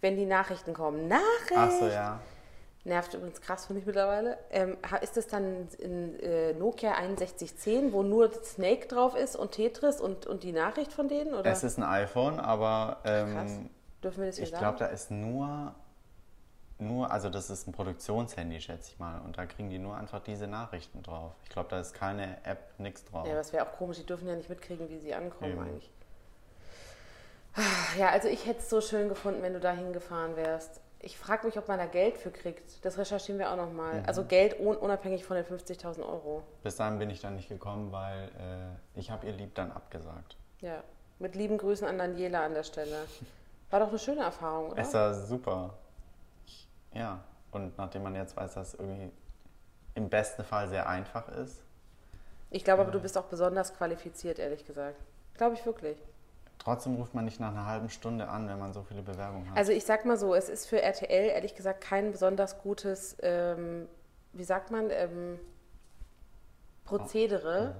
Wenn 0.00 0.16
die 0.16 0.26
Nachrichten 0.26 0.72
kommen. 0.74 1.08
Nachricht! 1.08 1.24
Ach 1.56 1.70
so, 1.70 1.86
ja. 1.88 2.20
Nervt 2.84 3.14
übrigens 3.14 3.40
krass, 3.40 3.66
finde 3.66 3.80
ich 3.80 3.86
mittlerweile. 3.86 4.38
Ähm, 4.50 4.76
ist 5.02 5.16
das 5.16 5.26
dann 5.26 5.66
in 5.78 6.20
äh, 6.20 6.52
Nokia 6.52 6.94
6110, 6.94 7.92
wo 7.92 8.04
nur 8.04 8.32
Snake 8.44 8.86
drauf 8.86 9.16
ist 9.16 9.34
und 9.34 9.50
Tetris 9.50 10.00
und, 10.00 10.26
und 10.26 10.44
die 10.44 10.52
Nachricht 10.52 10.92
von 10.92 11.08
denen? 11.08 11.34
Oder? 11.34 11.50
Es 11.50 11.64
ist 11.64 11.78
ein 11.78 11.82
iPhone, 11.82 12.38
aber 12.38 12.98
Krass. 13.02 13.50
ähm, 13.50 13.70
Dürfen 14.04 14.20
wir 14.20 14.26
das 14.28 14.36
hier 14.36 14.44
ich 14.44 14.54
glaube, 14.54 14.78
da 14.78 14.86
ist 14.86 15.10
nur, 15.10 15.74
nur, 16.78 17.10
also 17.10 17.30
das 17.30 17.48
ist 17.48 17.66
ein 17.66 17.72
Produktionshandy, 17.72 18.60
schätze 18.60 18.92
ich 18.92 18.98
mal. 18.98 19.20
Und 19.20 19.38
da 19.38 19.46
kriegen 19.46 19.70
die 19.70 19.78
nur 19.78 19.96
einfach 19.96 20.20
diese 20.20 20.46
Nachrichten 20.46 21.02
drauf. 21.02 21.32
Ich 21.44 21.48
glaube, 21.50 21.68
da 21.70 21.80
ist 21.80 21.94
keine 21.94 22.36
App, 22.44 22.78
nichts 22.78 23.04
drauf. 23.04 23.26
Ja, 23.26 23.38
es 23.38 23.52
wäre 23.52 23.66
auch 23.66 23.72
komisch, 23.72 23.98
die 23.98 24.06
dürfen 24.06 24.28
ja 24.28 24.34
nicht 24.34 24.48
mitkriegen, 24.50 24.88
wie 24.90 24.98
sie 24.98 25.14
ankommen 25.14 25.52
Eben. 25.52 25.60
eigentlich. 25.62 25.90
Ah, 27.54 27.60
Ja, 27.98 28.10
also 28.10 28.28
ich 28.28 28.46
hätte 28.46 28.60
es 28.60 28.68
so 28.68 28.80
schön 28.80 29.08
gefunden, 29.08 29.42
wenn 29.42 29.54
du 29.54 29.60
da 29.60 29.72
hingefahren 29.72 30.36
wärst. 30.36 30.80
Ich 31.00 31.18
frage 31.18 31.46
mich, 31.46 31.56
ob 31.58 31.68
man 31.68 31.78
da 31.78 31.86
Geld 31.86 32.18
für 32.18 32.30
kriegt. 32.30 32.84
Das 32.84 32.98
recherchieren 32.98 33.38
wir 33.38 33.50
auch 33.50 33.56
nochmal. 33.56 34.00
Mhm. 34.00 34.06
Also 34.06 34.24
Geld 34.24 34.58
un 34.58 34.76
unabhängig 34.76 35.24
von 35.24 35.36
den 35.36 35.46
50.000 35.46 36.00
Euro. 36.00 36.42
Bis 36.62 36.76
dahin 36.76 36.98
bin 36.98 37.10
ich 37.10 37.20
dann 37.20 37.36
nicht 37.36 37.48
gekommen, 37.48 37.92
weil 37.92 38.28
äh, 38.38 38.98
ich 38.98 39.10
habe 39.10 39.26
ihr 39.26 39.32
Lieb 39.32 39.54
dann 39.54 39.70
abgesagt. 39.72 40.36
Ja. 40.60 40.82
Mit 41.18 41.34
lieben 41.34 41.56
Grüßen 41.56 41.86
an 41.86 41.96
Daniela 41.98 42.44
an 42.44 42.52
der 42.54 42.64
Stelle. 42.64 43.06
War 43.70 43.80
doch 43.80 43.88
eine 43.88 43.98
schöne 43.98 44.22
Erfahrung, 44.22 44.72
oder? 44.72 44.82
Es 44.82 44.92
war 44.92 45.14
super. 45.14 45.74
Ja, 46.96 47.20
und 47.52 47.76
nachdem 47.78 48.02
man 48.02 48.14
jetzt 48.14 48.36
weiß, 48.36 48.54
dass 48.54 48.68
es 48.68 48.74
irgendwie 48.74 49.10
im 49.94 50.08
besten 50.08 50.44
Fall 50.44 50.68
sehr 50.68 50.88
einfach 50.88 51.28
ist. 51.28 51.62
Ich 52.50 52.64
glaube 52.64 52.82
aber, 52.82 52.90
du 52.90 53.00
bist 53.00 53.18
auch 53.18 53.24
besonders 53.24 53.74
qualifiziert, 53.74 54.38
ehrlich 54.38 54.64
gesagt. 54.64 54.96
Glaube 55.34 55.54
ich 55.54 55.66
wirklich. 55.66 55.98
Trotzdem 56.58 56.94
ruft 56.96 57.14
man 57.14 57.24
nicht 57.24 57.38
nach 57.38 57.50
einer 57.50 57.66
halben 57.66 57.90
Stunde 57.90 58.28
an, 58.28 58.48
wenn 58.48 58.58
man 58.58 58.72
so 58.72 58.82
viele 58.82 59.02
Bewerbungen 59.02 59.50
hat. 59.50 59.56
Also 59.56 59.72
ich 59.72 59.84
sag 59.84 60.04
mal 60.04 60.16
so, 60.16 60.34
es 60.34 60.48
ist 60.48 60.66
für 60.66 60.80
RTL 60.80 61.28
ehrlich 61.28 61.54
gesagt 61.54 61.80
kein 61.80 62.12
besonders 62.12 62.58
gutes, 62.58 63.16
ähm, 63.20 63.88
wie 64.32 64.44
sagt 64.44 64.70
man, 64.70 64.90
ähm, 64.90 65.38
Prozedere, 66.84 67.74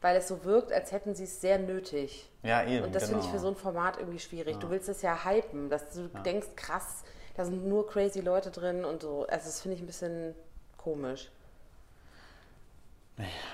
weil 0.00 0.16
es 0.16 0.28
so 0.28 0.44
wirkt, 0.44 0.72
als 0.72 0.92
hätten 0.92 1.14
sie 1.14 1.24
es 1.24 1.40
sehr 1.40 1.58
nötig. 1.58 2.30
ja, 2.42 2.64
eben. 2.64 2.84
Und 2.84 2.94
das 2.94 3.04
genau. 3.04 3.18
finde 3.18 3.26
ich 3.26 3.32
für 3.32 3.38
so 3.38 3.48
ein 3.48 3.56
Format 3.56 3.98
irgendwie 3.98 4.18
schwierig. 4.18 4.56
Du 4.58 4.70
willst 4.70 4.88
es 4.88 5.02
ja 5.02 5.24
hypen, 5.24 5.70
dass 5.70 5.90
du 5.90 6.08
denkst, 6.24 6.48
krass, 6.56 7.04
da 7.36 7.44
sind 7.44 7.66
nur 7.66 7.86
crazy 7.86 8.20
Leute 8.20 8.50
drin 8.50 8.84
und 8.84 9.02
so. 9.02 9.26
Also 9.28 9.46
das 9.46 9.60
finde 9.60 9.76
ich 9.76 9.82
ein 9.82 9.86
bisschen 9.86 10.34
komisch. 10.78 11.30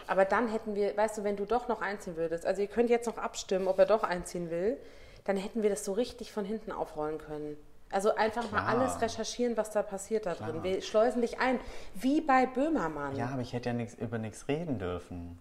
Aber 0.09 0.25
dann 0.25 0.49
hätten 0.49 0.75
wir, 0.75 0.97
weißt 0.97 1.19
du, 1.19 1.25
wenn 1.25 1.37
du 1.37 1.45
doch 1.45 1.69
noch 1.69 1.81
einziehen 1.83 2.17
würdest, 2.17 2.45
also 2.47 2.61
ihr 2.63 2.69
könnt 2.69 2.91
jetzt 2.91 3.07
noch 3.07 3.19
abstimmen, 3.19 3.69
ob 3.69 3.79
er 3.79 3.87
doch 3.87 4.03
einziehen 4.03 4.51
will, 4.51 4.77
dann 5.25 5.37
hätten 5.37 5.63
wir 5.63 5.71
das 5.71 5.85
so 5.85 5.93
richtig 5.93 6.33
von 6.33 6.45
hinten 6.45 6.73
aufrollen 6.73 7.19
können. 7.19 7.57
Also 7.91 8.15
einfach 8.15 8.51
mal 8.51 8.63
Klar. 8.63 8.69
alles 8.81 9.01
recherchieren, 9.01 9.57
was 9.57 9.71
da 9.71 9.83
passiert 9.83 10.27
da 10.27 10.35
drin. 10.35 10.63
Wir 10.65 10.81
schleusen 10.83 11.21
dich 11.21 11.39
ein, 11.39 11.61
wie 11.95 12.21
bei 12.21 12.47
Böhmermann. 12.47 13.15
Ja, 13.15 13.27
aber 13.29 13.43
ich 13.43 13.53
hätte 13.53 13.69
ja 13.69 13.73
nix, 13.75 13.95
über 13.95 14.19
nichts 14.19 14.49
reden 14.49 14.79
dürfen. 14.79 15.39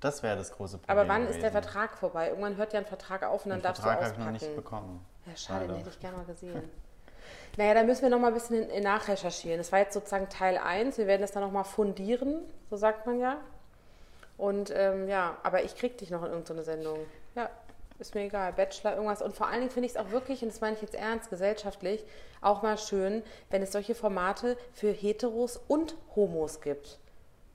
Das 0.00 0.22
wäre 0.22 0.36
das 0.36 0.52
große 0.52 0.78
Problem. 0.78 0.98
Aber 0.98 1.08
wann 1.08 1.22
ist 1.22 1.40
der 1.40 1.50
gewesen. 1.50 1.62
Vertrag 1.62 1.96
vorbei? 1.96 2.28
Irgendwann 2.28 2.56
hört 2.56 2.72
ja 2.72 2.80
ein 2.80 2.86
Vertrag 2.86 3.22
auf 3.24 3.44
und 3.44 3.50
dann 3.50 3.60
Den 3.60 3.62
darfst 3.64 3.82
Vertrag 3.82 4.00
du 4.00 4.04
habe 4.04 4.12
ich 4.12 4.18
noch 4.18 4.26
auspacken. 4.26 4.46
nicht 4.46 4.56
bekommen. 4.56 5.06
Ja, 5.26 5.36
schade, 5.36 5.60
den 5.60 5.68
Leider. 5.68 5.80
hätte 5.80 5.90
ich 5.90 6.00
gerne 6.00 6.16
mal 6.18 6.26
gesehen. 6.26 6.70
Naja, 7.58 7.74
da 7.74 7.82
müssen 7.82 8.02
wir 8.02 8.08
noch 8.10 8.20
mal 8.20 8.28
ein 8.28 8.34
bisschen 8.34 8.68
nachrecherchieren. 8.84 9.58
Das 9.58 9.72
war 9.72 9.80
jetzt 9.80 9.92
sozusagen 9.92 10.28
Teil 10.28 10.58
1. 10.58 10.96
Wir 10.96 11.08
werden 11.08 11.22
das 11.22 11.32
dann 11.32 11.42
noch 11.42 11.50
mal 11.50 11.64
fundieren, 11.64 12.44
so 12.70 12.76
sagt 12.76 13.04
man 13.04 13.18
ja. 13.18 13.38
Und 14.36 14.72
ähm, 14.72 15.08
ja, 15.08 15.36
aber 15.42 15.64
ich 15.64 15.74
krieg 15.74 15.98
dich 15.98 16.10
noch 16.12 16.22
in 16.22 16.30
irgendeine 16.30 16.62
Sendung. 16.62 17.00
Ja, 17.34 17.50
ist 17.98 18.14
mir 18.14 18.20
egal. 18.20 18.52
Bachelor, 18.52 18.92
irgendwas. 18.94 19.22
Und 19.22 19.34
vor 19.34 19.48
allen 19.48 19.58
Dingen 19.58 19.72
finde 19.72 19.86
ich 19.88 19.96
es 19.96 19.98
auch 19.98 20.12
wirklich, 20.12 20.40
und 20.42 20.52
das 20.52 20.60
meine 20.60 20.76
ich 20.76 20.82
jetzt 20.82 20.94
ernst, 20.94 21.30
gesellschaftlich, 21.30 22.04
auch 22.40 22.62
mal 22.62 22.78
schön, 22.78 23.24
wenn 23.50 23.60
es 23.60 23.72
solche 23.72 23.96
Formate 23.96 24.56
für 24.72 24.92
Heteros 24.92 25.56
und 25.66 25.96
Homos 26.14 26.60
gibt. 26.60 27.00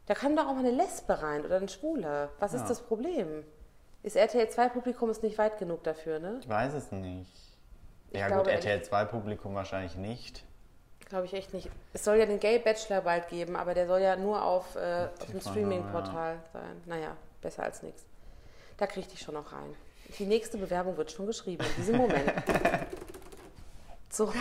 Da 0.07 0.15
kann 0.15 0.35
doch 0.35 0.47
auch 0.49 0.53
mal 0.53 0.65
eine 0.65 0.71
Lesbe 0.71 1.21
rein 1.21 1.45
oder 1.45 1.55
ein 1.55 1.69
Schwuler. 1.69 2.27
Was 2.39 2.51
Ja. 2.51 2.59
ist 2.59 2.69
das 2.69 2.81
Problem? 2.81 3.45
Ist 4.01 4.17
RTL 4.17 4.49
2 4.49 4.67
Publikum 4.67 5.09
ist 5.09 5.23
nicht 5.23 5.37
weit 5.37 5.59
genug 5.59 5.81
dafür, 5.85 6.19
ne? 6.19 6.39
Ich 6.41 6.49
weiß 6.49 6.73
es 6.73 6.91
nicht. 6.91 7.52
Ich 8.13 8.19
ja 8.19 8.27
glaube 8.27 8.43
gut, 8.43 8.53
RTL 8.53 8.81
2 8.81 9.05
Publikum 9.05 9.55
wahrscheinlich 9.55 9.95
nicht. 9.95 10.43
Glaube 11.09 11.25
ich 11.25 11.33
echt 11.33 11.53
nicht. 11.53 11.69
Es 11.93 12.05
soll 12.05 12.17
ja 12.17 12.25
den 12.25 12.39
Gay 12.39 12.59
Bachelor 12.59 13.01
bald 13.01 13.27
geben, 13.27 13.55
aber 13.55 13.73
der 13.73 13.87
soll 13.87 14.01
ja 14.01 14.15
nur 14.15 14.43
auf, 14.43 14.75
äh, 14.75 15.07
auf 15.19 15.31
dem 15.31 15.41
Streaming-Portal 15.41 16.37
sein. 16.53 16.81
Naja, 16.85 17.17
besser 17.41 17.63
als 17.63 17.83
nichts. 17.83 18.05
Da 18.77 18.87
krieg 18.87 19.05
ich 19.05 19.11
dich 19.11 19.19
schon 19.19 19.33
noch 19.33 19.51
rein. 19.51 19.75
Die 20.19 20.25
nächste 20.25 20.57
Bewerbung 20.57 20.95
wird 20.95 21.11
schon 21.11 21.25
geschrieben 21.25 21.65
in 21.65 21.75
diesem 21.75 21.97
Moment. 21.97 22.31
so, 24.09 24.31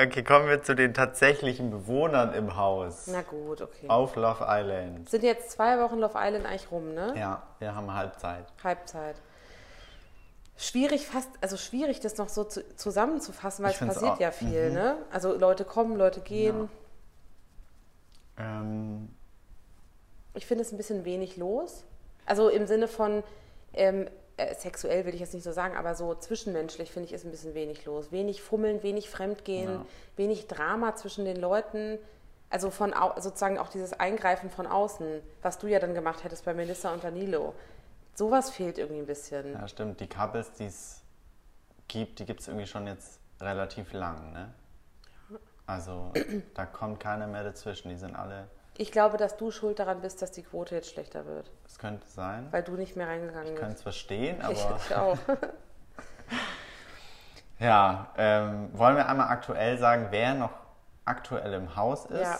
Okay, 0.00 0.22
kommen 0.22 0.48
wir 0.48 0.62
zu 0.62 0.74
den 0.74 0.94
tatsächlichen 0.94 1.70
Bewohnern 1.70 2.32
im 2.32 2.56
Haus. 2.56 3.08
na 3.08 3.20
gut, 3.20 3.60
okay. 3.60 3.88
Auf 3.88 4.16
Love 4.16 4.46
Island. 4.48 5.10
Sind 5.10 5.22
jetzt 5.22 5.50
zwei 5.50 5.78
Wochen 5.80 5.98
Love 5.98 6.16
Island 6.16 6.46
eigentlich 6.46 6.70
rum, 6.70 6.94
ne? 6.94 7.12
Ja, 7.16 7.42
wir 7.58 7.74
haben 7.74 7.92
Halbzeit. 7.92 8.46
Halbzeit. 8.64 9.16
Schwierig 10.62 11.08
fast, 11.08 11.28
also 11.40 11.56
schwierig, 11.56 11.98
das 11.98 12.18
noch 12.18 12.28
so 12.28 12.44
zu, 12.44 12.62
zusammenzufassen, 12.76 13.64
weil 13.64 13.72
Ich 13.72 13.80
es 13.80 13.86
passiert 13.88 14.12
auch- 14.12 14.20
ja 14.20 14.30
viel, 14.30 14.70
ne? 14.70 14.96
Also 15.10 15.34
Leute 15.36 15.64
kommen, 15.64 15.96
Leute 15.96 16.20
gehen. 16.20 16.68
Ähm, 18.38 19.08
Ich 20.34 20.46
finde 20.46 20.62
es 20.62 20.70
ein 20.72 20.76
bisschen 20.76 21.04
wenig 21.04 21.36
los. 21.36 21.84
Also 22.26 22.48
im 22.48 22.66
Sinne 22.68 22.86
von 22.86 23.24
ähm, 23.74 24.08
äh, 24.36 24.54
sexuell 24.54 25.04
will 25.04 25.14
ich 25.14 25.20
jetzt 25.20 25.34
nicht 25.34 25.42
so 25.42 25.50
sagen, 25.52 25.76
aber 25.76 25.94
so 25.96 26.14
zwischenmenschlich 26.14 26.92
finde 26.92 27.06
ich 27.08 27.12
ist 27.12 27.24
ein 27.24 27.30
bisschen 27.32 27.54
wenig 27.54 27.84
los. 27.84 28.12
Wenig 28.12 28.40
Fummeln, 28.40 28.82
wenig 28.84 29.10
Fremdgehen, 29.10 29.68
Ja. 29.70 29.86
wenig 30.16 30.46
Drama 30.46 30.94
zwischen 30.94 31.24
den 31.24 31.36
Leuten. 31.36 31.98
Also 32.50 32.70
von 32.70 32.94
sozusagen 33.18 33.58
auch 33.58 33.68
dieses 33.68 33.94
Eingreifen 33.94 34.48
von 34.48 34.66
außen, 34.66 35.22
was 35.42 35.58
du 35.58 35.66
ja 35.66 35.80
dann 35.80 35.94
gemacht 35.94 36.22
hättest 36.22 36.44
bei 36.44 36.54
Melissa 36.54 36.92
und 36.92 37.02
Danilo. 37.02 37.52
Sowas 38.14 38.50
fehlt 38.50 38.78
irgendwie 38.78 39.00
ein 39.02 39.06
bisschen. 39.06 39.52
ja, 39.54 39.66
stimmt. 39.68 40.00
Die 40.00 40.08
Couples, 40.08 40.52
die 40.52 40.66
es 40.66 41.02
gibt, 41.88 42.18
die 42.18 42.26
gibt 42.26 42.40
es 42.40 42.48
irgendwie 42.48 42.66
schon 42.66 42.86
jetzt 42.86 43.18
relativ 43.40 43.92
lang, 43.92 44.32
ne? 44.32 44.52
Also, 45.66 46.12
da 46.54 46.66
kommt 46.66 47.00
keiner 47.00 47.26
mehr 47.26 47.44
dazwischen. 47.44 47.88
Die 47.88 47.96
sind 47.96 48.14
alle, 48.14 48.48
Ich 48.76 48.92
glaube, 48.92 49.16
dass 49.16 49.36
du 49.36 49.50
schuld 49.50 49.78
daran 49.78 50.00
bist, 50.00 50.20
dass 50.22 50.30
die 50.32 50.42
Quote 50.42 50.74
jetzt 50.74 50.90
schlechter 50.90 51.26
wird, 51.26 51.50
es 51.66 51.78
könnte 51.78 52.06
sein. 52.06 52.48
weil 52.50 52.62
du 52.62 52.72
nicht 52.72 52.96
mehr 52.96 53.08
reingegangen 53.08 53.48
Ich 53.54 53.54
könnte 53.54 53.66
bist. 53.68 53.78
es 53.78 53.82
verstehen, 53.82 54.36
Ich, 54.38 54.44
aber 54.64 54.76
ich 54.76 54.94
auch. 54.94 55.18
ja, 57.58 58.08
ähm, 58.16 58.70
wollen 58.76 58.96
wir 58.96 59.08
einmal 59.08 59.28
aktuell 59.28 59.78
sagen, 59.78 60.08
wer 60.10 60.34
noch 60.34 60.52
aktuell 61.04 61.52
im 61.54 61.74
Haus 61.76 62.06
ist 62.06 62.20
ja. 62.20 62.38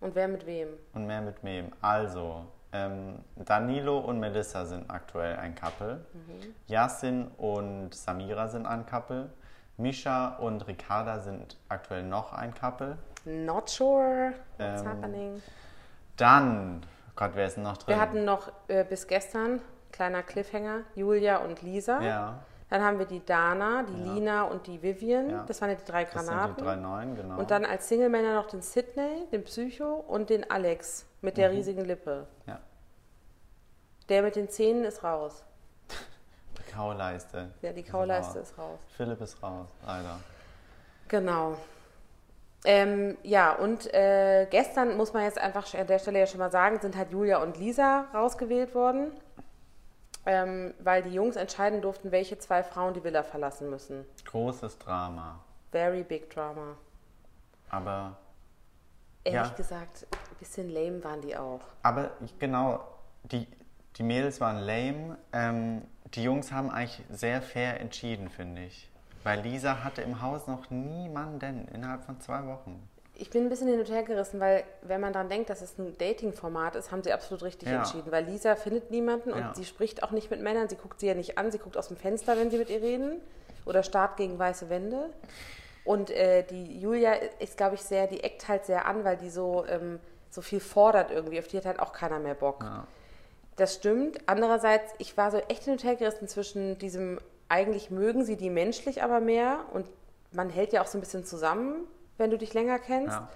Und 0.00 0.14
wer 0.14 0.28
mit 0.28 0.46
wem? 0.46 0.68
und 0.94 1.06
mehr 1.06 1.20
mit 1.20 1.42
wem. 1.44 1.72
Also, 1.82 2.46
ähm, 2.72 3.24
Danilo 3.36 3.98
und 3.98 4.20
Melissa 4.20 4.64
sind 4.64 4.90
aktuell 4.90 5.36
ein 5.36 5.54
Couple. 5.54 6.04
Mhm. 6.12 6.54
Yasin 6.66 7.28
und 7.38 7.94
Samira 7.94 8.48
sind 8.48 8.66
ein 8.66 8.86
Couple. 8.86 9.30
Misha 9.76 10.36
und 10.36 10.66
Ricarda 10.68 11.20
sind 11.20 11.56
aktuell 11.68 12.02
noch 12.02 12.32
ein 12.32 12.54
Couple. 12.54 12.98
Not 13.24 13.68
sure 13.70 14.32
what's 14.58 14.82
Ähm, 14.82 14.88
happening. 14.88 15.42
Dann, 16.16 16.82
Gott, 17.16 17.30
wer 17.34 17.46
ist 17.46 17.56
denn 17.56 17.64
noch 17.64 17.76
drin? 17.78 17.94
Wir 17.94 18.00
hatten 18.00 18.24
noch 18.24 18.50
äh, 18.68 18.84
bis 18.84 19.06
gestern, 19.06 19.60
kleiner 19.92 20.22
Cliffhanger, 20.22 20.80
Julia 20.94 21.38
und 21.38 21.62
Lisa. 21.62 22.00
ja, 22.02 22.38
Dann 22.68 22.82
haben 22.82 22.98
wir 22.98 23.06
die 23.06 23.24
Dana, 23.24 23.82
die 23.82 24.04
Ja. 24.04 24.12
Lina 24.14 24.42
und 24.44 24.66
die 24.66 24.80
Vivian. 24.82 25.30
Ja. 25.30 25.44
Das 25.46 25.60
waren 25.60 25.70
ja 25.70 25.76
die 25.76 25.84
drei 25.90 26.04
das 26.04 26.12
sind 26.12 26.26
Granaten. 26.26 26.54
die 26.56 26.62
drei 26.62 26.76
Neuen, 26.76 27.16
genau. 27.16 27.38
Und 27.38 27.50
dann 27.50 27.64
als 27.64 27.88
Single-Männer 27.88 28.34
noch 28.34 28.46
den 28.46 28.62
Sydney, 28.62 29.26
den 29.32 29.44
Psycho 29.44 30.04
und 30.06 30.30
den 30.30 30.48
Alex 30.50 31.06
mit 31.20 31.36
der 31.36 31.50
Mhm. 31.50 31.56
riesigen 31.56 31.84
Lippe. 31.84 32.26
ja, 32.46 32.58
Der 34.08 34.22
mit 34.22 34.36
den 34.36 34.48
Zähnen 34.48 34.84
ist 34.84 35.02
raus. 35.04 35.44
die 36.58 36.72
Kauleiste. 36.72 37.50
Ja, 37.62 37.72
die 37.72 37.80
ist 37.82 37.90
Kauleiste 37.90 38.38
raus. 38.40 38.48
ist 38.50 38.58
raus. 38.58 38.80
Philipp 38.96 39.20
ist 39.20 39.42
raus, 39.42 39.68
leider. 39.86 40.18
Genau. 41.08 41.56
Ähm, 42.64 43.16
ja, 43.22 43.54
und 43.54 43.92
äh, 43.94 44.46
gestern 44.50 44.96
muss 44.96 45.12
man 45.14 45.22
jetzt 45.22 45.38
einfach 45.38 45.72
an 45.74 45.86
der 45.86 45.98
Stelle 45.98 46.18
ja 46.18 46.26
schon 46.26 46.40
mal 46.40 46.50
sagen, 46.50 46.78
sind 46.80 46.94
halt 46.96 47.10
Julia 47.10 47.42
und 47.42 47.56
Lisa 47.56 48.06
rausgewählt 48.12 48.74
worden, 48.74 49.12
ähm, 50.26 50.74
weil 50.80 51.02
die 51.02 51.08
Jungs 51.14 51.36
entscheiden 51.36 51.80
durften, 51.80 52.12
welche 52.12 52.38
zwei 52.38 52.62
Frauen 52.62 52.92
die 52.92 53.02
Villa 53.02 53.22
verlassen 53.22 53.70
müssen. 53.70 54.04
Großes 54.26 54.78
Drama. 54.78 55.40
Very 55.72 56.02
big 56.02 56.28
drama. 56.28 56.76
Aber, 57.70 58.16
Ehrlich 59.24 59.50
Ja. 59.50 59.56
gesagt, 59.56 60.06
ein 60.12 60.36
bisschen 60.38 60.70
lame 60.70 61.02
waren 61.04 61.20
die 61.20 61.36
auch. 61.36 61.60
aber 61.82 62.10
genau, 62.38 62.80
die, 63.24 63.46
die 63.96 64.02
Mädels 64.02 64.40
waren 64.40 64.58
lame. 64.58 65.18
Ähm, 65.32 65.82
die 66.14 66.22
Jungs 66.22 66.50
haben 66.52 66.70
eigentlich 66.70 67.04
sehr 67.10 67.42
fair 67.42 67.80
entschieden, 67.80 68.30
finde 68.30 68.64
ich. 68.64 68.90
Weil 69.22 69.40
Lisa 69.40 69.84
hatte 69.84 70.00
im 70.02 70.22
Haus 70.22 70.46
noch 70.46 70.70
niemanden 70.70 71.68
innerhalb 71.68 72.04
von 72.04 72.18
zwei 72.20 72.46
Wochen. 72.46 72.82
Ich 73.14 73.28
bin 73.28 73.44
ein 73.44 73.48
bisschen 73.50 73.68
hin 73.68 73.78
und 73.78 73.90
her 73.90 74.02
gerissen, 74.02 74.40
weil 74.40 74.64
wenn 74.80 74.98
man 75.02 75.12
dann 75.12 75.28
denkt, 75.28 75.50
dass 75.50 75.60
es 75.60 75.76
ein 75.78 75.98
Dating-Format 75.98 76.74
ist, 76.76 76.90
haben 76.90 77.02
sie 77.02 77.12
absolut 77.12 77.42
richtig 77.42 77.68
Ja. 77.68 77.76
entschieden. 77.80 78.10
Weil 78.10 78.24
Lisa 78.24 78.56
findet 78.56 78.90
niemanden 78.90 79.32
und 79.34 79.40
Ja. 79.40 79.54
sie 79.54 79.66
spricht 79.66 80.02
auch 80.02 80.10
nicht 80.10 80.30
mit 80.30 80.40
Männern. 80.40 80.70
Sie 80.70 80.76
guckt 80.76 80.98
sie 81.00 81.06
ja 81.08 81.14
nicht 81.14 81.36
an, 81.36 81.52
sie 81.52 81.58
guckt 81.58 81.76
aus 81.76 81.88
dem 81.88 81.98
Fenster, 81.98 82.38
wenn 82.38 82.50
sie 82.50 82.56
mit 82.56 82.70
ihr 82.70 82.80
reden. 82.80 83.20
Oder 83.66 83.82
starrt 83.82 84.16
gegen 84.16 84.38
weiße 84.38 84.70
Wände. 84.70 85.10
Und 85.84 86.10
äh, 86.10 86.42
die 86.44 86.80
Julia 86.80 87.14
ist, 87.14 87.56
glaube 87.56 87.74
ich, 87.74 87.82
sehr, 87.82 88.06
die 88.06 88.22
eckt 88.22 88.48
halt 88.48 88.66
sehr 88.66 88.86
an, 88.86 89.04
weil 89.04 89.16
die 89.16 89.30
so, 89.30 89.64
ähm, 89.66 89.98
so 90.30 90.42
viel 90.42 90.60
fordert 90.60 91.10
irgendwie. 91.10 91.38
Auf 91.38 91.48
die 91.48 91.56
hat 91.56 91.66
halt 91.66 91.80
auch 91.80 91.92
keiner 91.92 92.18
mehr 92.18 92.34
Bock. 92.34 92.62
Ja. 92.62 92.86
Das 93.56 93.74
stimmt. 93.74 94.18
Andererseits, 94.26 94.92
ich 94.98 95.16
war 95.16 95.30
so 95.30 95.38
echt 95.48 95.64
hin 95.64 95.74
und 95.74 95.84
her 95.84 95.96
gerissen 95.96 96.28
zwischen 96.28 96.78
diesem, 96.78 97.18
eigentlich 97.48 97.90
mögen 97.90 98.24
sie 98.24 98.36
die 98.36 98.50
menschlich 98.50 99.02
aber 99.02 99.20
mehr 99.20 99.64
und 99.72 99.86
man 100.32 100.48
hält 100.48 100.72
ja 100.72 100.82
auch 100.82 100.86
so 100.86 100.98
ein 100.98 101.00
bisschen 101.00 101.24
zusammen, 101.24 101.86
wenn 102.16 102.30
du 102.30 102.38
dich 102.38 102.54
länger 102.54 102.78
kennst. 102.78 103.16
Ja. 103.16 103.28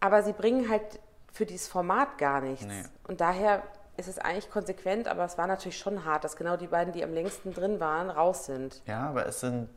Aber 0.00 0.22
sie 0.22 0.32
bringen 0.32 0.68
halt 0.68 1.00
für 1.32 1.46
dieses 1.46 1.68
Format 1.68 2.18
gar 2.18 2.40
nichts. 2.40 2.66
Nee. 2.66 2.82
Und 3.06 3.20
daher 3.20 3.62
ist 3.96 4.08
es 4.08 4.18
eigentlich 4.18 4.50
konsequent, 4.50 5.08
aber 5.08 5.24
es 5.24 5.38
war 5.38 5.46
natürlich 5.46 5.78
schon 5.78 6.04
hart, 6.04 6.24
dass 6.24 6.36
genau 6.36 6.56
die 6.56 6.66
beiden, 6.66 6.92
die 6.92 7.04
am 7.04 7.12
längsten 7.12 7.52
drin 7.52 7.80
waren, 7.80 8.10
raus 8.10 8.46
sind. 8.46 8.82
Ja, 8.86 9.08
aber 9.08 9.26
es 9.26 9.40
sind 9.40 9.68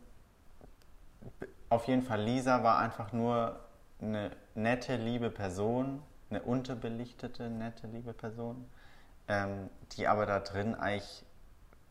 auf 1.74 1.88
jeden 1.88 2.04
Fall 2.04 2.22
Lisa 2.22 2.64
war 2.64 2.78
einfach 2.78 3.12
nur 3.12 3.60
eine 4.00 4.32
nette, 4.54 4.96
liebe 4.96 5.30
Person, 5.32 6.04
eine 6.30 6.42
unterbelichtete, 6.42 7.50
nette, 7.50 7.88
liebe 7.88 8.14
Person, 8.14 8.70
ähm, 9.28 9.70
die 9.94 10.08
aber 10.08 10.26
da 10.26 10.40
drin 10.40 10.76
eigentlich 10.76 11.26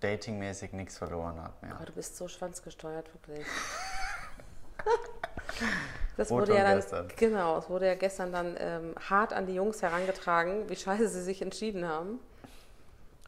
datingmäßig 0.01 0.73
nichts 0.73 0.99
verloren 0.99 1.43
hat 1.43 1.61
mehr. 1.63 1.77
Oh, 1.81 1.85
du 1.85 1.93
bist 1.93 2.17
so 2.17 2.29
schwanzgesteuert, 2.29 3.13
wirklich. 3.15 3.47
Das 6.17 6.31
wurde 6.31 6.55
ja 6.55 6.65
dann, 6.65 6.77
gestern. 6.77 7.09
genau, 7.17 7.59
es 7.59 7.71
wurde 7.71 7.87
ja 7.87 7.95
gestern 7.95 8.33
dann 8.33 8.57
ähm, 8.59 8.95
hart 9.09 9.33
an 9.33 9.47
die 9.47 9.55
Jungs 9.55 9.81
herangetragen, 9.81 10.69
wie 10.69 10.77
scheiße 10.77 11.09
sie 11.09 11.23
sich 11.23 11.41
entschieden 11.41 11.89
haben, 11.89 12.21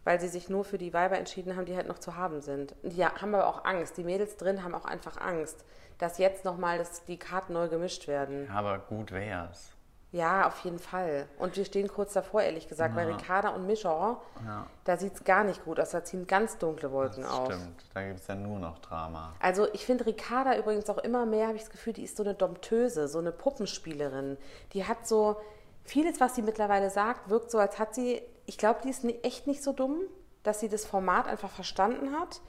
weil 0.04 0.20
sie 0.20 0.28
sich 0.28 0.49
nur 0.49 0.64
für 0.64 0.78
die 0.78 0.92
Weiber 0.92 1.18
entschieden 1.18 1.56
haben, 1.56 1.64
die 1.66 1.76
halt 1.76 1.88
noch 1.88 1.99
zu 1.99 2.16
haben 2.16 2.40
sind. 2.40 2.75
Die 2.82 3.04
haben 3.04 3.34
aber 3.34 3.46
auch 3.46 3.64
Angst. 3.64 3.96
Die 3.96 4.04
Mädels 4.04 4.37
drin 4.37 4.62
haben 4.62 4.75
auch 4.75 4.84
einfach 4.84 5.18
Angst, 5.20 5.64
dass 5.99 6.18
jetzt 6.18 6.44
nochmal 6.44 6.84
die 7.08 7.18
Karten 7.18 7.52
neu 7.54 7.68
gemischt 7.68 8.06
werden. 8.08 8.46
Ja, 8.49 8.54
aber 8.54 8.78
gut 8.78 9.12
wär's. 9.12 9.70
Ja, 10.12 10.46
auf 10.46 10.61
jeden 10.61 10.78
Fall. 10.78 11.26
Und 11.40 11.56
wir 11.56 11.64
stehen 11.64 11.88
kurz 11.88 12.12
davor, 12.12 12.40
ehrlich 12.42 12.68
gesagt, 12.68 12.94
weil 12.94 13.08
Ja. 13.08 13.16
Ricarda 13.16 13.49
und 13.49 13.66
Mischa, 13.66 14.16
Ja, 14.46 14.64
da 14.84 14.96
sieht 14.96 15.14
es 15.14 15.25
gar 15.25 15.42
nicht 15.42 15.64
gut 15.64 15.80
aus. 15.80 15.90
Da 15.90 16.04
ziehen 16.04 16.28
ganz 16.28 16.56
dunkle 16.56 16.92
Wolken 16.92 17.25
das 17.25 17.32
auf. 17.32 17.46
stimmt. 17.52 17.84
Da 17.94 18.02
gibt 18.06 18.20
es 18.20 18.26
ja 18.28 18.37
nur 18.37 18.61
noch 18.61 18.78
Drama. 18.78 19.32
Also 19.40 19.66
ich 19.73 19.84
finde 19.84 20.06
Ricarda 20.06 20.56
übrigens 20.56 20.88
auch 20.88 20.99
immer 20.99 21.26
mehr, 21.26 21.49
habe 21.49 21.56
ich 21.56 21.62
das 21.64 21.70
Gefühl, 21.73 21.94
die 21.94 22.04
ist 22.04 22.16
so 22.16 22.23
eine 22.23 22.34
Dompteuse, 22.34 23.08
so 23.08 23.18
eine 23.18 23.32
Puppenspielerin. 23.32 24.37
Die 24.73 24.84
hat 24.87 25.04
so, 25.04 25.37
vieles, 25.84 26.20
was 26.20 26.34
sie 26.34 26.42
mittlerweile 26.42 26.90
sagt, 26.90 27.28
wirkt 27.30 27.50
so, 27.50 27.58
als 27.58 27.78
hat 27.78 27.94
sie, 27.94 28.22
ich 28.46 28.58
glaube, 28.58 28.80
die 28.84 28.90
ist 28.90 29.04
echt 29.22 29.46
nicht 29.46 29.62
so 29.62 29.72
dumm, 29.72 29.98
dass 30.42 30.60
sie 30.60 30.68
das 30.68 30.84
Format 30.84 31.26
einfach 31.28 31.50
verstanden 31.50 32.18
hat 32.18 32.40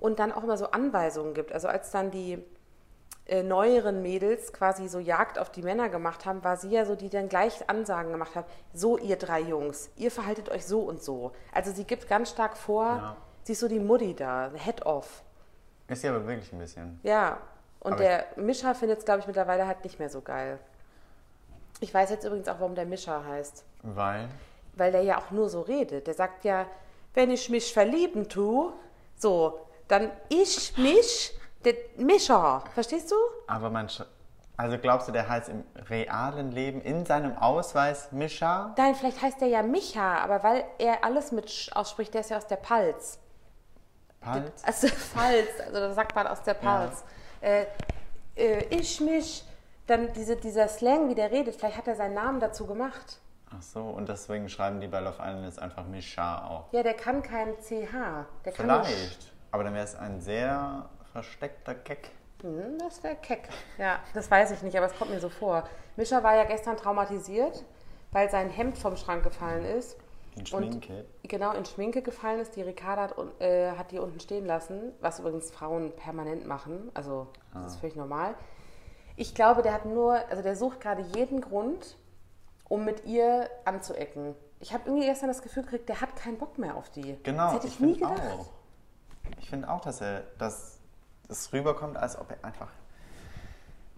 und 0.00 0.18
dann 0.18 0.32
auch 0.32 0.42
immer 0.44 0.56
so 0.56 0.70
Anweisungen 0.70 1.34
gibt. 1.34 1.52
Also 1.52 1.68
als 1.68 1.90
dann 1.90 2.10
die 2.10 2.42
äh, 3.26 3.42
neueren 3.42 4.02
Mädels 4.02 4.52
quasi 4.52 4.88
so 4.88 4.98
Jagd 4.98 5.38
auf 5.38 5.50
die 5.50 5.62
Männer 5.62 5.88
gemacht 5.88 6.26
haben, 6.26 6.42
war 6.42 6.56
sie 6.56 6.70
ja 6.70 6.84
so, 6.84 6.96
die 6.96 7.08
dann 7.10 7.28
gleich 7.28 7.68
Ansagen 7.68 8.12
gemacht 8.12 8.34
hat, 8.34 8.46
so 8.72 8.98
ihr 8.98 9.16
drei 9.16 9.40
Jungs, 9.40 9.90
ihr 9.96 10.10
verhaltet 10.10 10.48
euch 10.50 10.66
so 10.66 10.80
und 10.80 11.02
so. 11.02 11.32
Also 11.52 11.70
sie 11.72 11.84
gibt 11.84 12.08
ganz 12.08 12.30
stark 12.30 12.56
vor, 12.56 12.84
Ja. 12.84 13.16
sie 13.44 13.52
ist 13.52 13.60
so 13.60 13.68
die 13.68 13.78
Mutti 13.80 14.14
da, 14.14 14.50
Head-Off. 14.54 15.22
Ist 15.88 16.02
ja 16.02 16.14
aber 16.14 16.26
wirklich 16.26 16.52
ein 16.52 16.58
bisschen. 16.58 17.00
Ja, 17.02 17.38
und 17.80 17.92
Aber 17.94 18.02
der 18.02 18.26
Mischer 18.36 18.74
findet 18.74 18.98
es, 19.00 19.04
glaube 19.04 19.20
ich, 19.20 19.26
mittlerweile 19.26 19.66
halt 19.66 19.82
nicht 19.84 19.98
mehr 19.98 20.10
so 20.10 20.20
geil. 20.20 20.58
Ich 21.80 21.92
weiß 21.92 22.10
jetzt 22.10 22.24
übrigens 22.24 22.48
auch, 22.48 22.60
warum 22.60 22.74
der 22.74 22.86
Mischer 22.86 23.24
heißt. 23.24 23.64
Weil, 23.82 24.28
Weil 24.74 24.92
der 24.92 25.02
ja 25.02 25.18
auch 25.18 25.30
nur 25.30 25.48
so 25.48 25.62
redet. 25.62 26.06
Der 26.06 26.14
sagt 26.14 26.44
ja, 26.44 26.66
wenn 27.14 27.30
ich 27.30 27.48
mich 27.48 27.72
verlieben 27.72 28.28
tue, 28.28 28.72
so, 29.16 29.60
dann 29.88 30.10
ich 30.28 30.76
mich, 30.76 31.34
der 31.64 31.74
Mischer. 31.96 32.62
Verstehst 32.74 33.10
du? 33.10 33.16
aber 33.46 33.70
man. 33.70 33.88
Also 34.56 34.76
glaubst 34.76 35.08
du, 35.08 35.12
der 35.12 35.26
heißt 35.26 35.48
im 35.48 35.64
realen 35.88 36.52
Leben 36.52 36.82
in 36.82 37.06
seinem 37.06 37.34
Ausweis 37.38 38.12
Mischa? 38.12 38.74
Nein, 38.76 38.94
vielleicht 38.94 39.22
heißt 39.22 39.40
der 39.40 39.48
ja 39.48 39.62
Micha, 39.62 40.18
aber 40.18 40.42
weil 40.42 40.64
er 40.78 41.02
alles 41.02 41.32
mit 41.32 41.50
Sch 41.50 41.72
ausspricht, 41.72 42.12
der 42.12 42.20
ist 42.20 42.28
ja 42.28 42.36
aus 42.36 42.46
der 42.46 42.56
Palz. 42.56 43.18
Palt? 44.20 44.52
Aus 44.68 44.80
der 44.82 44.90
Pfalz, 44.90 45.48
also 45.60 45.72
das 45.72 45.94
sagt 45.94 46.14
man 46.14 46.26
aus 46.26 46.42
der 46.42 46.54
Pfalz. 46.54 47.04
Äh, 47.40 47.64
äh, 48.36 48.64
ich 48.68 49.00
mich, 49.00 49.44
dann 49.90 50.12
diese, 50.12 50.36
dieser 50.36 50.68
Slang, 50.68 51.08
wie 51.08 51.14
der 51.14 51.30
redet, 51.30 51.56
vielleicht 51.56 51.76
hat 51.76 51.88
er 51.88 51.96
seinen 51.96 52.14
Namen 52.14 52.40
dazu 52.40 52.66
gemacht. 52.66 53.20
Ach 53.52 53.62
so, 53.62 53.80
und 53.82 54.08
deswegen 54.08 54.48
schreiben 54.48 54.80
die 54.80 54.86
bei 54.86 55.00
Love 55.00 55.18
Island 55.18 55.44
jetzt 55.44 55.58
einfach 55.58 55.84
Mischa 55.84 56.46
auch. 56.46 56.72
Ja, 56.72 56.84
der 56.84 56.94
kann 56.94 57.22
kein 57.22 57.54
CH. 57.58 58.26
Der 58.44 58.52
Vielleicht. 58.52 59.32
Aber 59.50 59.64
dann 59.64 59.74
wäre 59.74 59.84
es 59.84 59.96
ein 59.96 60.20
sehr 60.20 60.88
versteckter 61.12 61.74
Gag. 61.74 62.10
Hm, 62.42 62.78
das 62.78 63.02
wäre 63.02 63.16
keck. 63.16 63.48
Ja, 63.76 63.98
das 64.14 64.30
weiß 64.30 64.52
ich 64.52 64.62
nicht, 64.62 64.76
aber 64.76 64.86
es 64.86 64.96
kommt 64.96 65.10
mir 65.10 65.20
so 65.20 65.28
vor. 65.28 65.64
Mischa 65.96 66.22
war 66.22 66.36
ja 66.36 66.44
gestern 66.44 66.76
traumatisiert, 66.76 67.64
weil 68.12 68.30
sein 68.30 68.48
Hemd 68.48 68.78
vom 68.78 68.96
Schrank 68.96 69.24
gefallen 69.24 69.64
ist. 69.64 69.98
In 70.36 70.46
Schminke. 70.46 71.04
Und 71.22 71.28
genau 71.28 71.52
in 71.52 71.64
Schminke 71.64 72.02
gefallen 72.02 72.38
ist. 72.38 72.54
Die 72.54 72.62
Ricarda 72.62 73.02
hat, 73.02 73.40
äh, 73.40 73.72
hat 73.72 73.90
die 73.90 73.98
unten 73.98 74.20
stehen 74.20 74.46
lassen, 74.46 74.92
was 75.00 75.18
übrigens 75.18 75.50
Frauen 75.50 75.90
permanent 75.96 76.46
machen. 76.46 76.90
Also 76.94 77.26
das 77.52 77.72
ist 77.72 77.80
völlig 77.80 77.96
normal. 77.96 78.36
Ich 79.16 79.34
glaube, 79.34 79.62
der 79.62 79.72
hat 79.74 79.84
nur, 79.84 80.14
also 80.30 80.42
der 80.42 80.56
sucht 80.56 80.80
gerade 80.80 81.02
jeden 81.14 81.40
Grund, 81.40 81.96
um 82.68 82.84
mit 82.84 83.04
ihr 83.04 83.50
anzuecken. 83.64 84.34
Ich 84.60 84.72
habe 84.72 84.84
irgendwie 84.86 85.06
gestern 85.06 85.28
das 85.28 85.42
Gefühl 85.42 85.62
gekriegt, 85.64 85.88
der 85.88 86.00
hat 86.00 86.16
keinen 86.16 86.38
Bock 86.38 86.58
mehr 86.58 86.74
auf 86.76 86.90
die. 86.90 87.18
Genau, 87.22 87.46
Das 87.46 87.54
hätte 87.54 87.66
ich, 87.68 87.80
nie 87.80 87.94
finde 87.94 88.14
gedacht. 88.14 88.30
auch. 88.38 88.46
Ich 89.40 89.48
finde 89.50 89.68
auch, 89.70 89.80
dass 89.80 90.00
er, 90.00 90.22
dass 90.38 90.78
es 91.28 91.52
rüberkommt, 91.52 91.96
als 91.96 92.18
ob 92.18 92.30
er 92.30 92.44
einfach 92.44 92.68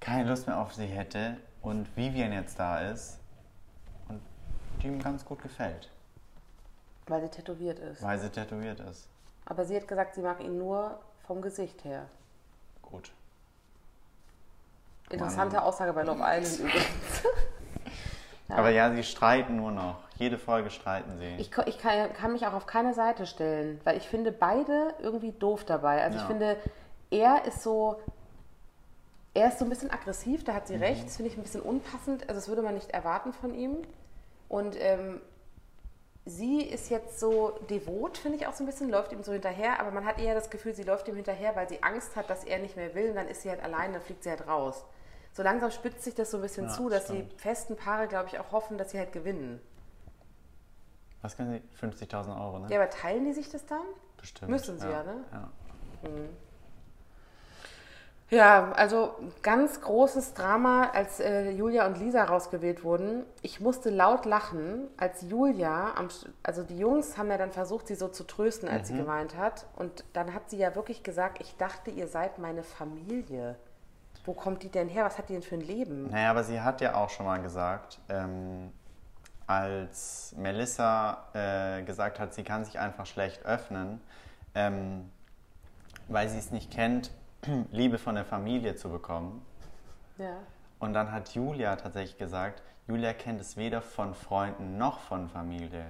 keine 0.00 0.28
Lust 0.28 0.46
mehr 0.46 0.58
auf 0.58 0.74
sie 0.74 0.86
hätte 0.86 1.36
und 1.62 1.94
Vivian 1.96 2.32
jetzt 2.32 2.58
da 2.58 2.80
ist 2.90 3.18
und 4.08 4.20
die 4.82 4.88
ihm 4.88 5.00
ganz 5.00 5.24
gut 5.24 5.40
gefällt, 5.42 5.90
Weil 7.06 7.22
sie 7.22 7.28
tätowiert 7.28 7.78
ist. 7.78 8.02
weil 8.02 8.18
sie 8.18 8.28
tätowiert 8.30 8.80
ist. 8.80 9.08
Aber 9.46 9.64
sie 9.64 9.76
hat 9.76 9.86
gesagt, 9.88 10.14
sie 10.14 10.22
mag 10.22 10.40
ihn 10.42 10.58
nur 10.58 10.98
vom 11.26 11.40
Gesicht 11.40 11.84
her. 11.84 12.06
Interessante 15.12 15.62
Aussage 15.62 15.92
bei 15.92 16.02
Love 16.02 16.20
Island 16.22 16.58
übrigens. 16.60 17.22
Ja. 18.48 18.56
Aber 18.56 18.70
ja, 18.70 18.92
sie 18.94 19.02
streiten 19.02 19.56
nur 19.56 19.70
noch. 19.70 19.96
Jede 20.16 20.38
Folge 20.38 20.70
streiten 20.70 21.16
sie. 21.18 21.36
Ich, 21.38 21.50
ich 21.66 21.78
kann, 21.78 22.12
kann 22.12 22.32
mich 22.32 22.46
auch 22.46 22.52
auf 22.52 22.66
keine 22.66 22.92
Seite 22.94 23.26
stellen, 23.26 23.80
weil 23.84 23.96
ich 23.96 24.08
finde 24.08 24.30
beide 24.32 24.94
irgendwie 25.00 25.32
doof 25.32 25.64
dabei. 25.64 26.02
Also 26.02 26.16
ich 26.16 26.22
Ja. 26.22 26.28
finde, 26.28 26.56
er 27.10 27.44
ist 27.46 27.62
so, 27.62 28.00
er 29.34 29.48
ist 29.48 29.58
so 29.58 29.64
ein 29.64 29.68
bisschen 29.70 29.90
aggressiv, 29.90 30.44
da 30.44 30.54
hat 30.54 30.64
Mhm. 30.64 30.66
sie 30.68 30.76
recht, 30.76 31.06
das 31.06 31.16
finde 31.16 31.30
ich 31.30 31.36
ein 31.38 31.42
bisschen 31.42 31.62
unpassend, 31.62 32.22
also 32.28 32.34
das 32.34 32.48
würde 32.48 32.62
man 32.62 32.74
nicht 32.74 32.90
erwarten 32.90 33.32
von 33.32 33.54
ihm. 33.54 33.78
Und 34.48 34.76
ähm, 34.78 35.20
sie 36.26 36.60
ist 36.62 36.90
jetzt 36.90 37.18
so 37.18 37.58
devot, 37.70 38.18
finde 38.18 38.36
ich 38.36 38.46
auch 38.46 38.52
so 38.52 38.62
ein 38.62 38.66
bisschen, 38.66 38.90
läuft 38.90 39.12
ihm 39.12 39.22
so 39.22 39.32
hinterher, 39.32 39.80
aber 39.80 39.90
man 39.90 40.04
hat 40.04 40.20
eher 40.20 40.34
das 40.34 40.50
Gefühl, 40.50 40.74
sie 40.74 40.82
läuft 40.84 41.08
ihm 41.08 41.16
hinterher, 41.16 41.56
weil 41.56 41.68
sie 41.68 41.82
Angst 41.82 42.16
hat, 42.16 42.28
dass 42.28 42.44
er 42.44 42.58
nicht 42.58 42.76
mehr 42.76 42.94
will 42.94 43.10
und 43.10 43.16
dann 43.16 43.28
ist 43.28 43.42
sie 43.42 43.50
halt 43.50 43.62
allein, 43.64 43.92
dann 43.94 44.02
fliegt 44.02 44.22
sie 44.24 44.30
halt 44.30 44.46
raus. 44.46 44.84
So 45.32 45.42
langsam 45.42 45.70
spitzt 45.70 46.02
sich 46.04 46.14
das 46.14 46.30
so 46.30 46.38
ein 46.38 46.42
bisschen 46.42 46.66
Ja, 46.66 46.70
zu, 46.72 46.88
dass 46.88 47.04
stimmt. 47.04 47.32
die 47.32 47.38
festen 47.38 47.76
Paare, 47.76 48.06
glaube 48.08 48.28
ich, 48.28 48.38
auch 48.38 48.52
hoffen, 48.52 48.76
dass 48.78 48.90
sie 48.90 48.98
halt 48.98 49.12
gewinnen. 49.12 49.60
Was 51.22 51.36
können 51.36 51.62
sie? 51.80 51.86
50.000 51.86 52.38
Euro, 52.38 52.58
ne? 52.58 52.66
Ja, 52.68 52.80
aber 52.80 52.90
teilen 52.90 53.24
die 53.24 53.32
sich 53.32 53.48
das 53.48 53.64
dann? 53.66 53.80
Bestimmt. 54.18 54.50
müssen 54.50 54.78
sie 54.78 54.88
ja, 54.90 55.02
ne? 55.04 55.24
Ja. 55.32 55.48
Ja, 58.30 58.72
also 58.72 59.14
ganz 59.42 59.82
großes 59.82 60.32
Drama, 60.32 60.88
als 60.94 61.20
äh, 61.20 61.50
Julia 61.50 61.86
und 61.86 61.98
Lisa 61.98 62.24
rausgewählt 62.24 62.82
wurden. 62.82 63.24
Ich 63.42 63.60
musste 63.60 63.90
laut 63.90 64.24
lachen, 64.24 64.88
als 64.96 65.20
Julia, 65.22 65.92
am, 65.96 66.08
also 66.42 66.62
die 66.62 66.78
Jungs 66.78 67.18
haben 67.18 67.30
ja 67.30 67.36
dann 67.36 67.52
versucht, 67.52 67.88
sie 67.88 67.94
so 67.94 68.08
zu 68.08 68.24
trösten, 68.24 68.70
als 68.70 68.88
Mhm. 68.90 68.94
sie 68.94 69.00
geweint 69.02 69.36
hat. 69.36 69.66
Und 69.76 70.04
dann 70.14 70.32
hat 70.32 70.48
sie 70.48 70.56
ja 70.56 70.74
wirklich 70.74 71.02
gesagt, 71.02 71.42
ich 71.42 71.56
dachte, 71.58 71.90
ihr 71.90 72.08
seid 72.08 72.38
meine 72.38 72.62
Familie. 72.62 73.56
Wo 74.24 74.34
kommt 74.34 74.62
die 74.62 74.68
denn 74.68 74.88
her? 74.88 75.04
Was 75.04 75.18
hat 75.18 75.28
die 75.28 75.32
denn 75.34 75.42
für 75.42 75.56
ein 75.56 75.60
Leben? 75.62 76.08
Naja, 76.10 76.30
aber 76.30 76.44
sie 76.44 76.60
hat 76.60 76.80
ja 76.80 76.94
auch 76.94 77.10
schon 77.10 77.26
mal 77.26 77.42
gesagt, 77.42 77.98
ähm, 78.08 78.72
als 79.46 80.34
Melissa 80.38 81.24
äh, 81.34 81.82
gesagt 81.82 82.20
hat, 82.20 82.32
sie 82.32 82.44
kann 82.44 82.64
sich 82.64 82.78
einfach 82.78 83.06
schlecht 83.06 83.44
öffnen, 83.44 84.00
ähm, 84.54 85.10
weil 86.08 86.28
sie 86.28 86.38
es 86.38 86.50
nicht 86.52 86.70
kennt, 86.70 87.10
Liebe 87.72 87.98
von 87.98 88.14
der 88.14 88.24
Familie 88.24 88.76
zu 88.76 88.88
bekommen. 88.90 89.44
Ja. 90.18 90.36
Und 90.78 90.94
dann 90.94 91.10
hat 91.10 91.34
Julia 91.34 91.74
tatsächlich 91.76 92.18
gesagt, 92.18 92.62
Julia 92.86 93.12
kennt 93.14 93.40
es 93.40 93.56
weder 93.56 93.82
von 93.82 94.14
Freunden 94.14 94.78
noch 94.78 95.00
von 95.00 95.28
Familie. 95.28 95.84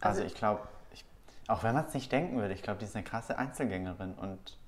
Also, 0.00 0.20
Also- 0.20 0.22
ich 0.24 0.34
glaube, 0.34 0.62
auch 1.46 1.62
wenn 1.62 1.74
man 1.74 1.86
es 1.86 1.94
nicht 1.94 2.10
denken 2.10 2.38
würde, 2.38 2.54
ich 2.54 2.62
glaube, 2.62 2.78
die 2.78 2.86
ist 2.86 2.96
eine 2.96 3.04
krasse 3.04 3.38
Einzelgängerin 3.38 4.14
und 4.14 4.58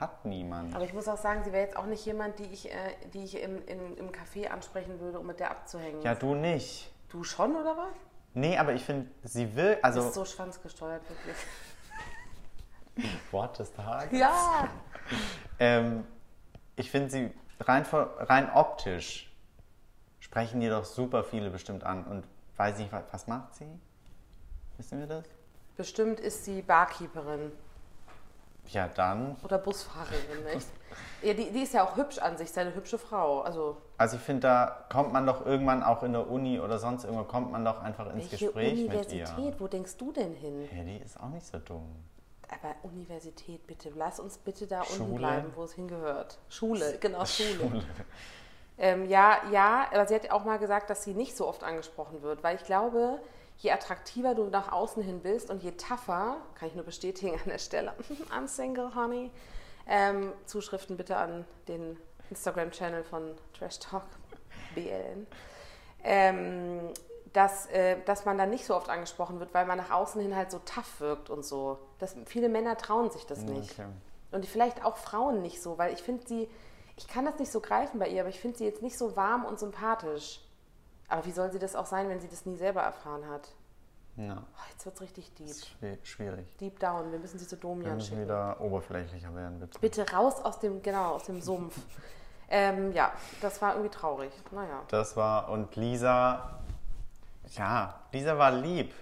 hat 0.00 0.24
niemand. 0.24 0.74
Aber 0.74 0.84
ich 0.84 0.92
muss 0.92 1.08
auch 1.08 1.16
sagen, 1.16 1.42
sie 1.44 1.52
wäre 1.52 1.64
jetzt 1.64 1.76
auch 1.76 1.86
nicht 1.86 2.04
jemand, 2.04 2.38
die 2.38 2.44
ich, 2.44 2.70
äh, 2.70 2.74
die 3.12 3.24
ich 3.24 3.40
im, 3.40 3.64
im, 3.66 3.96
im 3.96 4.10
Café 4.10 4.48
ansprechen 4.48 5.00
würde, 5.00 5.18
um 5.18 5.26
mit 5.26 5.40
der 5.40 5.50
abzuhängen. 5.50 6.02
Ja, 6.02 6.14
du 6.14 6.34
nicht. 6.34 6.92
Du 7.08 7.24
schon, 7.24 7.56
oder 7.56 7.76
was? 7.76 7.94
Nee, 8.34 8.56
aber 8.58 8.74
ich 8.74 8.84
finde, 8.84 9.08
sie 9.24 9.56
will, 9.56 9.78
also 9.82 10.00
ist 10.00 10.14
so 10.14 10.24
schwanzgesteuert, 10.24 11.02
wirklich. 11.08 11.36
Wort 13.30 13.58
des 13.58 13.72
Tages. 13.72 14.18
Ja! 14.18 14.68
Ähm, 15.58 16.04
ich 16.76 16.90
finde 16.90 17.10
sie 17.10 17.30
rein, 17.60 17.84
rein 17.90 18.50
optisch 18.52 19.28
sprechen 20.20 20.60
die 20.60 20.68
doch 20.68 20.84
super 20.84 21.24
viele 21.24 21.50
bestimmt 21.50 21.84
an. 21.84 22.04
Und 22.04 22.24
weiß 22.56 22.78
nicht, 22.78 22.92
was, 22.92 23.04
was 23.10 23.26
macht 23.26 23.54
sie? 23.54 23.66
Wissen 24.76 25.00
wir 25.00 25.06
das? 25.06 25.24
Bestimmt 25.76 26.20
ist 26.20 26.44
sie 26.44 26.62
Barkeeperin 26.62 27.52
Ja, 28.70 28.88
dann. 28.94 29.36
oder 29.44 29.58
Busfahrerin, 29.58 30.44
nicht? 30.52 30.66
Ja, 31.22 31.34
die, 31.34 31.50
die 31.50 31.62
ist 31.62 31.74
ja 31.74 31.84
auch 31.84 31.96
hübsch 31.96 32.18
an 32.18 32.36
sich, 32.36 32.46
ist 32.48 32.56
ja 32.56 32.62
eine 32.62 32.74
hübsche 32.74 32.98
Frau. 32.98 33.40
Also, 33.40 33.76
Also 33.96 34.16
ich 34.16 34.22
finde, 34.22 34.42
da 34.42 34.84
kommt 34.90 35.12
man 35.12 35.26
doch 35.26 35.44
irgendwann 35.44 35.82
auch 35.82 36.02
in 36.02 36.12
der 36.12 36.30
Uni 36.30 36.60
oder 36.60 36.78
sonst 36.78 37.04
irgendwo, 37.04 37.24
kommt 37.24 37.50
man 37.50 37.64
doch 37.64 37.80
einfach 37.82 38.06
ins 38.06 38.30
welche 38.30 38.44
Gespräch 38.46 38.74
mit 38.74 38.88
Universität? 38.90 39.38
ihr. 39.38 39.54
Wo 39.60 39.66
denkst 39.68 39.96
du 39.96 40.12
denn 40.12 40.34
hin? 40.34 40.68
Ja, 40.76 40.84
die 40.84 40.98
ist 40.98 41.18
auch 41.20 41.28
nicht 41.28 41.46
so 41.46 41.58
dumm. 41.58 41.96
Aber 42.50 42.74
Universität, 42.82 43.66
bitte. 43.66 43.90
Lass 43.94 44.20
uns 44.20 44.38
bitte 44.38 44.66
da 44.66 44.80
unten 44.80 44.94
Schule? 44.94 45.14
bleiben, 45.18 45.52
wo 45.54 45.64
es 45.64 45.72
hingehört. 45.72 46.38
Schule, 46.48 46.96
genau, 47.00 47.24
Schule. 47.26 47.58
Schule. 47.58 47.82
Ähm, 48.78 49.06
ja, 49.08 49.38
ja, 49.50 49.86
aber 49.92 50.06
sie 50.06 50.14
hat 50.14 50.30
auch 50.30 50.44
mal 50.44 50.58
gesagt, 50.58 50.88
dass 50.88 51.02
sie 51.02 51.12
nicht 51.12 51.36
so 51.36 51.48
oft 51.48 51.64
angesprochen 51.64 52.22
wird, 52.22 52.42
weil 52.44 52.54
ich 52.56 52.64
glaube, 52.64 53.18
je 53.58 53.72
attraktiver 53.72 54.34
du 54.34 54.44
nach 54.44 54.72
außen 54.72 55.02
hin 55.02 55.20
bist 55.20 55.50
und 55.50 55.62
je 55.62 55.72
tougher, 55.72 56.36
kann 56.54 56.68
ich 56.68 56.74
nur 56.74 56.84
bestätigen 56.84 57.34
an 57.34 57.50
der 57.50 57.58
Stelle, 57.58 57.92
I'm 58.30 58.46
single, 58.46 58.94
honey. 58.94 59.30
Ähm, 59.86 60.32
Zuschriften 60.46 60.96
bitte 60.96 61.16
an 61.16 61.44
den 61.66 61.98
Instagram-Channel 62.30 63.04
von 63.04 63.34
Trash 63.58 63.78
Talk 63.78 64.04
BLN. 64.74 65.26
Ähm, 66.04 66.92
dass, 67.32 67.66
äh, 67.66 67.96
dass 68.04 68.24
man 68.24 68.38
dann 68.38 68.50
nicht 68.50 68.64
so 68.64 68.74
oft 68.74 68.88
angesprochen 68.88 69.40
wird, 69.40 69.52
weil 69.54 69.66
man 69.66 69.78
nach 69.78 69.90
außen 69.90 70.20
hin 70.20 70.34
halt 70.34 70.50
so 70.50 70.58
tough 70.60 71.00
wirkt 71.00 71.30
und 71.30 71.44
so. 71.44 71.78
Das, 71.98 72.16
viele 72.26 72.48
Männer 72.48 72.76
trauen 72.76 73.10
sich 73.10 73.26
das 73.26 73.40
nicht. 73.42 73.72
Okay. 73.72 73.88
Und 74.30 74.46
vielleicht 74.46 74.84
auch 74.84 74.96
Frauen 74.96 75.42
nicht 75.42 75.62
so, 75.62 75.78
weil 75.78 75.92
ich 75.92 76.02
finde 76.02 76.26
sie, 76.26 76.48
ich 76.96 77.08
kann 77.08 77.24
das 77.24 77.38
nicht 77.38 77.50
so 77.50 77.60
greifen 77.60 77.98
bei 77.98 78.08
ihr, 78.08 78.20
aber 78.20 78.30
ich 78.30 78.40
finde 78.40 78.58
sie 78.58 78.64
jetzt 78.64 78.82
nicht 78.82 78.98
so 78.98 79.16
warm 79.16 79.44
und 79.44 79.58
sympathisch. 79.58 80.40
Aber 81.08 81.24
wie 81.24 81.32
soll 81.32 81.50
sie 81.50 81.58
das 81.58 81.74
auch 81.74 81.86
sein, 81.86 82.08
wenn 82.08 82.20
sie 82.20 82.28
das 82.28 82.46
nie 82.46 82.56
selber 82.56 82.82
erfahren 82.82 83.26
hat? 83.28 83.48
Ja. 84.16 84.42
Oh, 84.42 84.62
jetzt 84.70 84.84
wird 84.84 84.96
es 84.96 85.00
richtig 85.00 85.32
deep. 85.34 86.04
schwierig. 86.04 86.56
Deep 86.58 86.78
down. 86.80 87.12
Wir 87.12 87.18
müssen 87.18 87.38
sie 87.38 87.46
zu 87.46 87.56
Domian 87.56 87.84
Wir 87.86 87.94
müssen 87.94 88.08
schicken. 88.08 88.22
wieder 88.22 88.60
oberflächlicher 88.60 89.34
werden, 89.34 89.60
bitte. 89.60 89.78
Bitte 89.78 90.10
raus 90.10 90.40
aus 90.44 90.58
dem, 90.58 90.82
genau, 90.82 91.14
aus 91.14 91.24
dem 91.24 91.40
Sumpf. 91.40 91.78
ähm, 92.48 92.92
ja, 92.92 93.12
das 93.40 93.62
war 93.62 93.74
irgendwie 93.74 93.90
traurig. 93.90 94.32
Naja. 94.50 94.82
Das 94.88 95.16
war, 95.16 95.48
und 95.48 95.76
Lisa, 95.76 96.58
ja, 97.50 98.00
Lisa 98.12 98.36
war 98.36 98.50
lieb. 98.50 98.92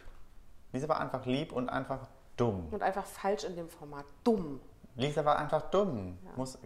Lisa 0.73 0.87
war 0.89 1.01
einfach 1.01 1.25
lieb 1.25 1.53
und 1.53 1.71
einfach 1.71 2.07
dumm. 2.37 2.69
Und 2.71 2.83
einfach 2.83 3.07
falsch 3.07 3.45
in 3.45 3.57
dem 3.57 3.71
Format. 3.71 4.05
Dumm. 4.23 4.61
Lisa 4.97 5.25
war 5.25 5.39
einfach 5.39 5.63
dumm. 5.71 6.19
Ja. 6.25 6.31
Muss, 6.37 6.59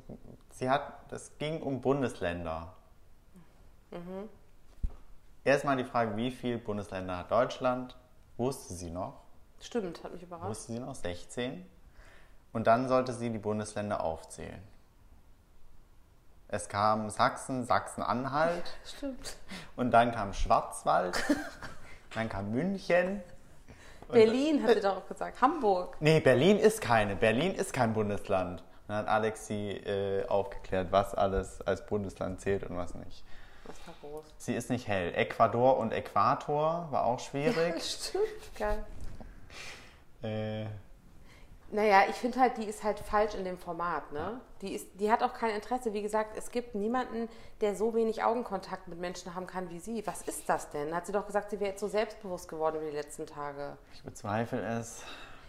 sie 0.50 0.68
hat, 0.68 1.12
es 1.12 1.38
ging 1.38 1.62
um 1.62 1.80
Bundesländer. 1.80 2.74
Mhm. 3.92 4.28
Erstmal 5.44 5.76
die 5.76 5.84
Frage, 5.84 6.16
wie 6.16 6.30
viele 6.30 6.58
Bundesländer 6.58 7.18
hat 7.18 7.30
Deutschland? 7.30 7.96
Wusste 8.36 8.74
sie 8.74 8.90
noch? 8.90 9.20
Stimmt, 9.60 10.02
hat 10.04 10.12
mich 10.12 10.22
überrascht. 10.22 10.48
Wusste 10.48 10.72
sie 10.72 10.78
noch? 10.78 10.94
16. 10.94 11.66
Und 12.52 12.66
dann 12.66 12.88
sollte 12.88 13.12
sie 13.12 13.30
die 13.30 13.38
Bundesländer 13.38 14.02
aufzählen. 14.02 14.62
Es 16.48 16.68
kam 16.68 17.10
Sachsen, 17.10 17.64
Sachsen-Anhalt. 17.64 18.64
Stimmt. 18.84 19.36
Und 19.76 19.92
dann 19.92 20.12
kam 20.12 20.32
Schwarzwald. 20.32 21.22
dann 22.14 22.28
kam 22.28 22.50
München. 22.50 23.22
Berlin, 24.10 24.62
hat 24.64 24.74
sie 24.74 24.80
doch 24.80 24.96
auch 24.96 25.06
gesagt. 25.06 25.40
Hamburg. 25.40 25.96
Nee, 26.00 26.18
Berlin 26.18 26.58
ist 26.58 26.80
keine. 26.80 27.14
Berlin 27.14 27.54
ist 27.54 27.72
kein 27.72 27.92
Bundesland. 27.92 28.64
Dann 28.88 28.96
hat 28.96 29.08
Alex 29.08 29.46
sie 29.46 29.70
äh, 29.70 30.26
aufgeklärt, 30.26 30.90
was 30.90 31.14
alles 31.14 31.62
als 31.62 31.86
Bundesland 31.86 32.40
zählt 32.40 32.64
und 32.64 32.76
was 32.76 32.94
nicht. 32.96 33.24
Groß. 34.00 34.24
Sie 34.38 34.54
ist 34.54 34.70
nicht 34.70 34.88
hell. 34.88 35.14
Ecuador 35.14 35.78
und 35.78 35.92
Äquator 35.92 36.88
war 36.90 37.04
auch 37.04 37.20
schwierig. 37.20 37.74
Ja, 37.74 37.80
stimmt, 37.80 38.56
geil. 38.58 38.84
Äh. 40.22 40.66
Naja, 41.72 42.02
ich 42.08 42.16
finde 42.16 42.40
halt, 42.40 42.56
die 42.56 42.64
ist 42.64 42.82
halt 42.82 42.98
falsch 42.98 43.34
in 43.34 43.44
dem 43.44 43.56
Format, 43.56 44.10
ne? 44.10 44.40
Die, 44.60 44.74
ist, 44.74 44.88
die 44.98 45.10
hat 45.10 45.22
auch 45.22 45.34
kein 45.34 45.54
Interesse. 45.54 45.92
Wie 45.92 46.02
gesagt, 46.02 46.36
es 46.36 46.50
gibt 46.50 46.74
niemanden, 46.74 47.28
der 47.60 47.76
so 47.76 47.94
wenig 47.94 48.24
Augenkontakt 48.24 48.88
mit 48.88 48.98
Menschen 48.98 49.34
haben 49.36 49.46
kann 49.46 49.70
wie 49.70 49.78
sie. 49.78 50.04
Was 50.04 50.22
ist 50.22 50.48
das 50.48 50.70
denn? 50.70 50.92
Hat 50.94 51.06
sie 51.06 51.12
doch 51.12 51.26
gesagt, 51.26 51.50
sie 51.50 51.60
wäre 51.60 51.70
jetzt 51.70 51.80
so 51.80 51.86
selbstbewusst 51.86 52.48
geworden 52.48 52.76
über 52.76 52.86
die 52.86 52.96
letzten 52.96 53.24
Tage. 53.24 53.78
Ich 53.94 54.02
bezweifle 54.02 54.60
es. 54.60 55.04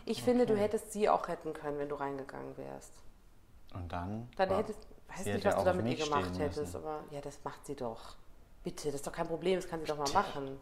Ich 0.05 0.17
okay. 0.17 0.25
finde, 0.25 0.45
du 0.45 0.55
hättest 0.55 0.93
sie 0.93 1.09
auch 1.09 1.27
retten 1.27 1.53
können, 1.53 1.79
wenn 1.79 1.89
du 1.89 1.95
reingegangen 1.95 2.55
wärst. 2.55 2.93
Und 3.73 3.91
dann? 3.91 4.29
Dann 4.37 4.55
hättest, 4.55 4.87
weiß 5.07 5.25
nicht, 5.25 5.45
was 5.45 5.55
du 5.55 5.63
da 5.63 5.73
mit 5.73 5.87
ihr 5.87 6.05
gemacht 6.05 6.37
hättest, 6.37 6.75
aber 6.75 7.03
ja, 7.09 7.21
das 7.21 7.39
macht 7.43 7.65
sie 7.65 7.75
doch. 7.75 8.15
Bitte, 8.63 8.87
das 8.87 8.95
ist 8.95 9.07
doch 9.07 9.11
kein 9.11 9.27
Problem, 9.27 9.55
das 9.55 9.67
kann 9.67 9.79
sie 9.79 9.87
doch 9.87 9.97
mal 9.97 10.11
machen. 10.11 10.59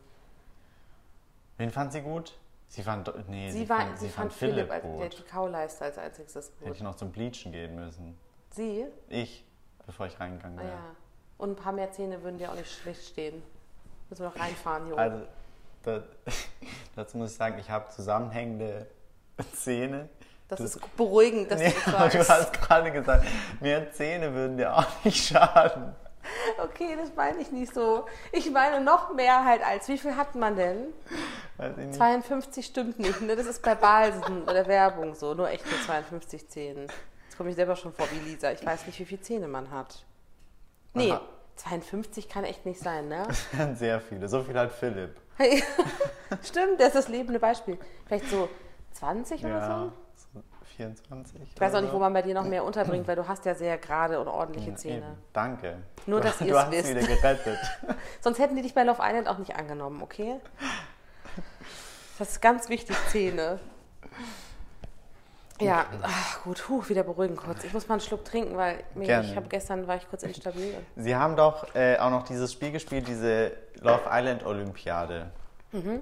Wen 1.58 1.70
fand 1.72 1.92
sie 1.92 2.02
gut? 2.02 2.38
Sie 2.68 2.84
fand, 2.84 3.12
nee, 3.28 3.52
sie, 3.52 3.60
sie, 3.60 3.70
war, 3.70 3.80
fand, 3.80 3.98
sie, 3.98 4.06
sie 4.06 4.12
fand, 4.12 4.32
fand 4.32 4.40
Philipp, 4.40 4.70
Philipp 4.70 4.84
gut. 4.84 5.18
der 5.20 5.26
Kauleister 5.26 5.86
als 5.86 5.98
einziges 5.98 6.34
gut. 6.34 6.68
Hätte 6.68 6.78
ich 6.78 6.84
noch 6.84 6.96
zum 6.96 7.12
Bleachen 7.12 7.52
gehen 7.52 7.76
müssen. 7.76 8.18
Sie? 8.52 8.86
Ich, 9.08 9.44
bevor 9.86 10.06
ich 10.06 10.20
reingegangen 10.20 10.58
wäre. 10.60 10.70
Ah, 10.70 10.72
ja. 10.72 10.96
Und 11.40 11.52
ein 11.52 11.56
paar 11.56 11.74
mehr 11.74 11.92
Zähne 11.92 12.22
würden 12.22 12.38
dir 12.38 12.52
auch 12.52 12.56
nicht 12.56 12.72
schlecht 12.72 13.04
stehen. 13.06 13.42
Müssen 14.10 14.24
wir 14.24 14.30
noch 14.30 14.40
reinfahren 14.40 14.86
hier 14.86 14.98
Also, 14.98 15.26
da, 15.84 16.04
dazu 16.96 17.18
muss 17.18 17.32
ich 17.32 17.38
sagen, 17.38 17.58
ich 17.60 17.70
habe 17.70 17.90
zusammenhängende 17.90 18.88
Zähne 19.54 20.10
das 20.50 20.58
du, 20.58 20.64
ist 20.66 20.98
beruhigend, 20.98 21.52
dass 21.52 21.60
nee, 21.60 21.74
du 21.86 21.92
das 21.92 22.12
Du 22.12 22.28
hast 22.28 22.54
gerade 22.54 22.92
gesagt, 22.92 23.26
mehr 23.62 23.92
Zähne 23.92 24.34
würden 24.34 24.58
dir 24.58 24.76
auch 24.76 24.88
nicht 25.04 25.28
schaden. 25.28 25.96
Okay, 26.64 26.96
das 26.98 27.14
meine 27.16 27.40
ich 27.40 27.52
nicht 27.52 27.74
so. 27.74 28.06
Ich 28.32 28.50
meine 28.52 28.84
noch 28.84 29.14
mehr 29.14 29.46
halt 29.46 29.66
als. 29.66 29.88
Wie 29.88 29.98
viel 29.98 30.16
hat 30.16 30.36
man 30.36 30.56
denn? 30.56 30.94
Weiß 31.58 31.78
ich 31.78 31.86
nicht. 31.86 31.96
52 31.96 32.66
stimmt 32.66 33.00
nicht. 33.00 33.22
Ne? 33.22 33.36
Das 33.36 33.46
ist 33.46 33.62
bei 33.62 33.76
Balsen 33.76 34.44
oder 34.44 34.68
Werbung 34.68 35.16
so. 35.16 35.34
Nur 35.34 35.50
echt 35.50 35.66
nur 35.66 35.80
52 35.82 36.48
Zähne. 36.50 36.88
Jetzt 37.26 37.38
komme 37.38 37.50
ich 37.50 37.56
selber 37.56 37.76
schon 37.76 37.94
vor 37.94 38.08
wie 38.12 38.30
Lisa. 38.30 38.52
Ich 38.52 38.66
weiß 38.66 38.86
nicht, 38.88 39.00
wie 39.00 39.06
viele 39.06 39.22
Zähne 39.22 39.48
man 39.48 39.72
hat. 39.72 40.04
Nee, 40.94 41.12
Aha. 41.12 41.22
52 41.56 42.30
kann 42.30 42.44
echt 42.44 42.66
nicht 42.66 42.80
sein, 42.80 43.10
ne? 43.10 43.24
Das 43.28 43.54
wären 43.54 43.76
sehr 43.76 44.00
viele. 44.02 44.28
So 44.28 44.44
viel 44.44 44.58
hat 44.58 44.72
Philipp. 44.72 45.16
Stimmt, 46.44 46.80
das 46.80 46.88
ist 46.88 46.96
das 46.96 47.08
lebende 47.08 47.40
Beispiel. 47.40 47.78
Vielleicht 48.06 48.30
so 48.30 48.50
20 48.94 49.42
ja. 49.42 49.48
oder 49.50 49.68
so? 49.68 49.92
24. 50.80 51.42
Ich 51.56 51.60
weiß 51.60 51.76
auch 51.76 51.82
nicht, 51.82 51.94
wo 51.94 52.00
man 52.00 52.14
bei 52.14 52.22
dir 52.22 52.34
noch 52.34 52.46
mehr 52.46 52.64
unterbringt, 52.64 53.06
weil 53.06 53.18
du 53.18 53.28
hast 53.28 53.44
ja 53.46 53.54
sehr 53.54 53.78
gerade 53.78 54.18
und 54.20 54.30
ordentliche 54.30 54.74
Zähne. 54.76 54.98
Eben. 54.98 55.18
Danke. 55.34 55.78
Nur, 56.06 56.22
dass 56.22 56.40
ihr 56.40 56.56
es 56.56 56.72
wisst. 56.72 56.90
wieder 56.90 57.02
gerettet. 57.02 57.60
Sonst 58.22 58.40
hätten 58.40 58.56
die 58.56 58.62
dich 58.62 58.74
bei 58.74 58.84
Love 58.84 59.02
Island 59.04 59.28
auch 59.28 59.38
nicht 59.40 59.56
angenommen, 59.58 60.02
okay? 60.02 60.36
Das 62.18 62.30
ist 62.30 62.42
ganz 62.42 62.70
wichtig, 62.70 62.96
Zähne. 63.10 63.60
Ja, 65.60 65.86
ach, 66.02 66.44
gut, 66.44 66.70
huh, 66.70 66.88
wieder 66.88 67.04
beruhigen 67.04 67.36
kurz. 67.36 67.66
Ich 67.66 67.74
muss 67.74 67.90
mal 67.90 67.96
einen 67.96 68.02
Schluck 68.02 68.24
trinken, 68.24 68.56
weil 68.56 68.82
mir, 68.96 69.20
ich 69.20 69.36
habe 69.36 69.50
gestern 69.50 69.86
war 69.86 69.98
ich 69.98 70.10
kurz 70.10 70.24
instabil. 70.24 70.76
Sie 70.96 71.14
haben 71.14 71.36
doch 71.36 71.76
äh, 71.76 71.98
auch 71.98 72.10
noch 72.10 72.24
dieses 72.24 72.54
Spiel 72.54 72.72
gespielt, 72.72 73.10
diese 73.10 73.52
Love 73.82 74.04
Island 74.10 74.46
Olympiade. 74.46 75.32
Mhm. 75.74 76.02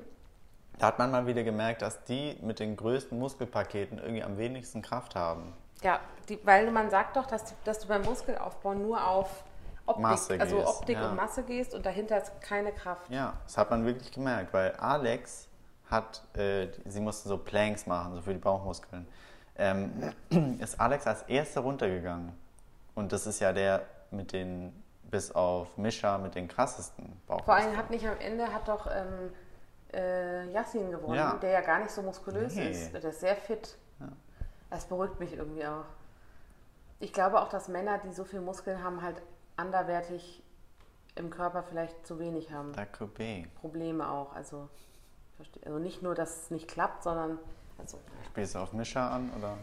Da 0.79 0.87
hat 0.87 0.99
man 0.99 1.11
mal 1.11 1.25
wieder 1.25 1.43
gemerkt, 1.43 1.81
dass 1.81 2.03
die 2.03 2.37
mit 2.41 2.59
den 2.59 2.77
größten 2.77 3.17
Muskelpaketen 3.17 3.97
irgendwie 3.97 4.23
am 4.23 4.37
wenigsten 4.37 4.81
Kraft 4.81 5.15
haben. 5.15 5.53
Ja, 5.81 5.99
die, 6.29 6.39
weil 6.43 6.69
man 6.71 6.89
sagt 6.89 7.15
doch, 7.15 7.25
dass, 7.25 7.53
dass 7.63 7.79
du 7.79 7.87
beim 7.87 8.03
Muskelaufbau 8.03 8.73
nur 8.73 9.05
auf 9.05 9.43
Optik, 9.85 10.01
Masse 10.03 10.39
also 10.39 10.57
gehst, 10.57 10.67
Optik 10.67 10.97
ja. 10.97 11.09
und 11.09 11.15
Masse 11.15 11.43
gehst 11.43 11.73
und 11.73 11.85
dahinter 11.85 12.21
ist 12.21 12.41
keine 12.41 12.71
Kraft. 12.71 13.09
Ja, 13.09 13.33
das 13.45 13.57
hat 13.57 13.69
man 13.69 13.85
wirklich 13.85 14.11
gemerkt, 14.11 14.53
weil 14.53 14.73
Alex 14.73 15.47
hat, 15.89 16.23
äh, 16.35 16.67
sie 16.85 16.99
musste 16.99 17.29
so 17.29 17.37
Planks 17.37 17.85
machen, 17.85 18.15
so 18.15 18.21
für 18.21 18.33
die 18.33 18.39
Bauchmuskeln, 18.39 19.07
ähm, 19.57 20.13
ist 20.59 20.79
Alex 20.79 21.07
als 21.07 21.23
erster 21.23 21.61
runtergegangen. 21.61 22.33
Und 22.95 23.13
das 23.13 23.25
ist 23.27 23.39
ja 23.39 23.53
der 23.53 23.83
mit 24.11 24.33
den, 24.33 24.83
bis 25.03 25.31
auf 25.31 25.77
Mischa, 25.77 26.17
mit 26.17 26.35
den 26.35 26.47
krassesten 26.47 27.19
Bauchmuskeln. 27.27 27.45
Vor 27.45 27.55
allem 27.55 27.77
hat 27.77 27.89
nicht 27.89 28.07
am 28.07 28.19
Ende, 28.19 28.53
hat 28.53 28.67
doch... 28.67 28.87
Ähm, 28.87 29.31
äh, 29.93 30.49
Yassin 30.51 30.91
gewonnen, 30.91 31.15
ja. 31.15 31.37
der 31.37 31.51
ja 31.51 31.61
gar 31.61 31.79
nicht 31.79 31.91
so 31.91 32.01
muskulös 32.01 32.55
nee. 32.55 32.71
ist. 32.71 32.93
Der 32.93 33.03
ist 33.03 33.19
sehr 33.19 33.35
fit. 33.35 33.77
Ja. 33.99 34.09
Das 34.69 34.85
beruhigt 34.85 35.19
mich 35.19 35.33
irgendwie 35.33 35.65
auch. 35.65 35.85
Ich 36.99 37.13
glaube 37.13 37.41
auch, 37.41 37.49
dass 37.49 37.67
Männer, 37.67 37.99
die 37.99 38.11
so 38.11 38.25
viel 38.25 38.41
Muskeln 38.41 38.83
haben, 38.83 39.01
halt 39.01 39.21
anderwertig 39.55 40.43
im 41.15 41.29
Körper 41.29 41.63
vielleicht 41.63 42.05
zu 42.05 42.19
wenig 42.19 42.51
haben. 42.51 42.73
That 42.73 42.93
could 42.93 43.13
be. 43.13 43.45
Probleme 43.59 44.09
auch. 44.09 44.33
Also, 44.33 44.69
also 45.65 45.79
nicht 45.79 46.01
nur, 46.01 46.15
dass 46.15 46.43
es 46.43 46.51
nicht 46.51 46.67
klappt, 46.67 47.03
sondern. 47.03 47.39
Also, 47.77 47.99
Spielst 48.25 48.55
du 48.55 48.59
auf 48.59 48.73
Mischer 48.73 49.11
an? 49.11 49.31
Oder? 49.37 49.57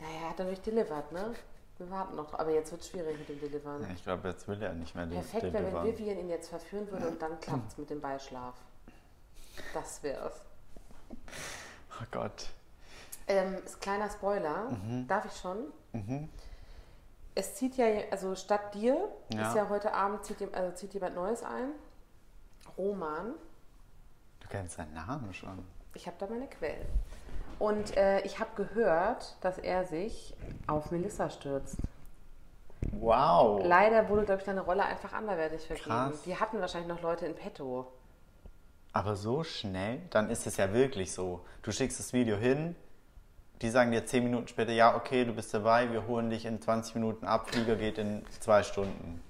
Naja, 0.00 0.12
er 0.22 0.30
hat 0.30 0.38
natürlich 0.38 0.60
delivered, 0.60 1.12
ne? 1.12 1.34
Wir 1.78 1.90
warten 1.90 2.16
noch, 2.16 2.34
aber 2.34 2.50
jetzt 2.50 2.72
wird 2.72 2.80
es 2.80 2.88
schwierig 2.88 3.16
mit 3.18 3.28
dem 3.28 3.40
Delivern. 3.40 3.82
Ja, 3.82 3.88
ich 3.94 4.02
glaube, 4.02 4.28
jetzt 4.28 4.48
will 4.48 4.60
er 4.60 4.72
nicht 4.74 4.96
mehr 4.96 5.06
Perfekt 5.06 5.52
wäre, 5.52 5.72
wenn 5.72 5.84
Vivian 5.84 6.18
ihn 6.18 6.28
jetzt 6.28 6.48
verführen 6.48 6.90
würde 6.90 7.08
und 7.08 7.22
dann 7.22 7.38
klappt 7.38 7.68
es 7.70 7.78
mit 7.78 7.88
dem 7.88 8.00
Beischlaf. 8.00 8.54
Das 9.74 10.02
wär's. 10.02 10.44
Oh 11.10 12.04
Gott. 12.10 12.48
Ähm, 13.26 13.56
ist 13.64 13.80
kleiner 13.80 14.08
Spoiler. 14.10 14.70
Mhm. 14.70 15.06
Darf 15.06 15.24
ich 15.26 15.36
schon? 15.38 15.72
Mhm. 15.92 16.28
Es 17.34 17.54
zieht 17.54 17.76
ja, 17.76 17.86
also 18.10 18.34
statt 18.34 18.74
dir 18.74 19.08
ja. 19.32 19.48
ist 19.48 19.56
ja 19.56 19.68
heute 19.68 19.92
Abend 19.92 20.24
zieht, 20.24 20.54
also 20.54 20.74
zieht 20.74 20.94
jemand 20.94 21.14
Neues 21.14 21.42
ein. 21.42 21.70
Roman. 22.76 23.34
Du 24.40 24.48
kennst 24.48 24.76
seinen 24.76 24.94
Namen 24.94 25.32
schon. 25.34 25.64
Ich 25.94 26.06
habe 26.06 26.16
da 26.18 26.26
meine 26.26 26.48
Quellen. 26.48 26.86
Und 27.58 27.96
äh, 27.96 28.20
ich 28.20 28.38
habe 28.38 28.50
gehört, 28.54 29.36
dass 29.40 29.58
er 29.58 29.84
sich 29.84 30.34
auf 30.66 30.90
Melissa 30.90 31.28
stürzt. 31.28 31.76
Wow. 32.92 33.60
Leider 33.64 34.08
wurde, 34.08 34.24
glaube 34.24 34.40
ich, 34.40 34.46
deine 34.46 34.60
Rolle 34.60 34.84
einfach 34.84 35.12
anderweitig 35.12 35.66
vergeben. 35.66 35.88
Krass. 35.88 36.22
Die 36.22 36.36
hatten 36.36 36.60
wahrscheinlich 36.60 36.88
noch 36.88 37.02
Leute 37.02 37.26
in 37.26 37.34
petto. 37.34 37.92
Aber 38.92 39.16
so 39.16 39.44
schnell, 39.44 40.00
dann 40.10 40.30
ist 40.30 40.46
es 40.46 40.56
ja 40.56 40.72
wirklich 40.72 41.12
so. 41.12 41.44
Du 41.62 41.72
schickst 41.72 41.98
das 41.98 42.12
Video 42.12 42.36
hin, 42.36 42.74
die 43.62 43.70
sagen 43.70 43.92
dir 43.92 44.06
zehn 44.06 44.24
Minuten 44.24 44.48
später, 44.48 44.72
ja, 44.72 44.96
okay, 44.96 45.24
du 45.24 45.32
bist 45.32 45.52
dabei, 45.52 45.92
wir 45.92 46.06
holen 46.06 46.30
dich 46.30 46.44
in 46.44 46.60
20 46.60 46.94
Minuten 46.94 47.26
ab, 47.26 47.50
Flieger 47.50 47.76
geht 47.76 47.98
in 47.98 48.24
zwei 48.40 48.62
Stunden. 48.62 49.20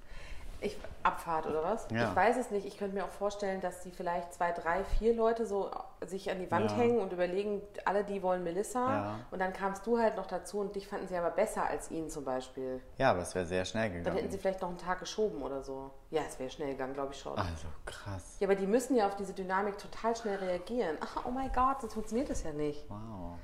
Ich, 0.61 0.77
Abfahrt 1.03 1.47
oder 1.47 1.63
was? 1.63 1.87
Ja. 1.91 2.09
Ich 2.09 2.15
weiß 2.15 2.35
es 2.37 2.51
nicht. 2.51 2.65
Ich 2.65 2.77
könnte 2.77 2.93
mir 2.95 3.05
auch 3.05 3.09
vorstellen, 3.11 3.61
dass 3.61 3.79
die 3.81 3.91
vielleicht 3.91 4.33
zwei, 4.33 4.51
drei, 4.51 4.83
vier 4.83 5.13
Leute 5.15 5.45
so 5.45 5.71
sich 6.05 6.29
an 6.29 6.39
die 6.39 6.51
Wand 6.51 6.71
Ja. 6.71 6.77
hängen 6.77 6.99
und 6.99 7.13
überlegen, 7.13 7.61
alle 7.85 8.03
die 8.03 8.21
wollen 8.21 8.43
Melissa. 8.43 8.79
Ja. 8.93 9.19
Und 9.31 9.39
dann 9.39 9.53
kamst 9.53 9.87
du 9.87 9.97
halt 9.99 10.17
noch 10.17 10.25
dazu 10.27 10.59
und 10.59 10.75
dich 10.75 10.87
fanden 10.87 11.07
sie 11.07 11.15
aber 11.15 11.29
besser 11.31 11.63
als 11.65 11.89
ihn 11.91 12.09
zum 12.09 12.25
Beispiel. 12.25 12.81
Ja, 12.97 13.11
aber 13.11 13.21
es 13.21 13.33
wäre 13.35 13.45
sehr 13.45 13.63
schnell 13.63 13.83
Dann 13.89 13.93
hätten 14.13 14.15
sie 14.15 14.21
gegangen. 14.23 14.39
vielleicht 14.41 14.61
noch 14.61 14.69
einen 14.69 14.77
Tag 14.77 14.99
geschoben 14.99 15.41
oder 15.41 15.63
so. 15.63 15.91
Ja, 16.09 16.23
es 16.27 16.37
wäre 16.39 16.49
schnell 16.49 16.71
gegangen, 16.71 16.93
glaube 16.93 17.13
ich 17.13 17.19
schon. 17.21 17.37
Also 17.37 17.67
krass. 17.85 18.35
Ja, 18.39 18.47
aber 18.47 18.55
die 18.55 18.67
müssen 18.67 18.95
ja 18.97 19.07
auf 19.07 19.15
diese 19.15 19.33
Dynamik 19.33 19.77
total 19.77 20.15
schnell 20.15 20.35
reagieren. 20.39 20.97
Ach, 20.99 21.23
oh 21.25 21.31
mein 21.31 21.51
Gott, 21.53 21.79
sonst 21.79 21.93
funktioniert 21.93 22.29
das 22.29 22.43
ja 22.43 22.51
nicht. 22.51 22.83
Wow. 22.89 23.37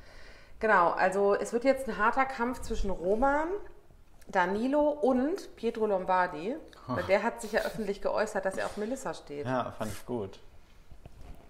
Genau, 0.60 0.92
also 0.92 1.36
es 1.36 1.54
wird 1.54 1.64
jetzt 1.64 1.88
ein 1.88 1.98
harter 1.98 2.26
Kampf 2.26 2.62
zwischen 2.62 2.90
Roman, 2.90 3.48
Danilo 4.28 4.90
und 4.90 5.56
Pietro 5.56 5.86
Lombardi. 5.86 6.56
Weil 6.88 7.04
der 7.06 7.24
hat 7.24 7.42
sich 7.42 7.52
ja 7.54 7.62
öffentlich 7.62 8.02
geäußert, 8.02 8.46
dass 8.46 8.58
er 8.58 8.68
auf 8.68 8.78
Melissa 8.78 9.14
steht. 9.14 9.46
Ja, 9.48 9.72
fand 9.72 9.92
ich 9.92 10.06
gut. 10.06 10.40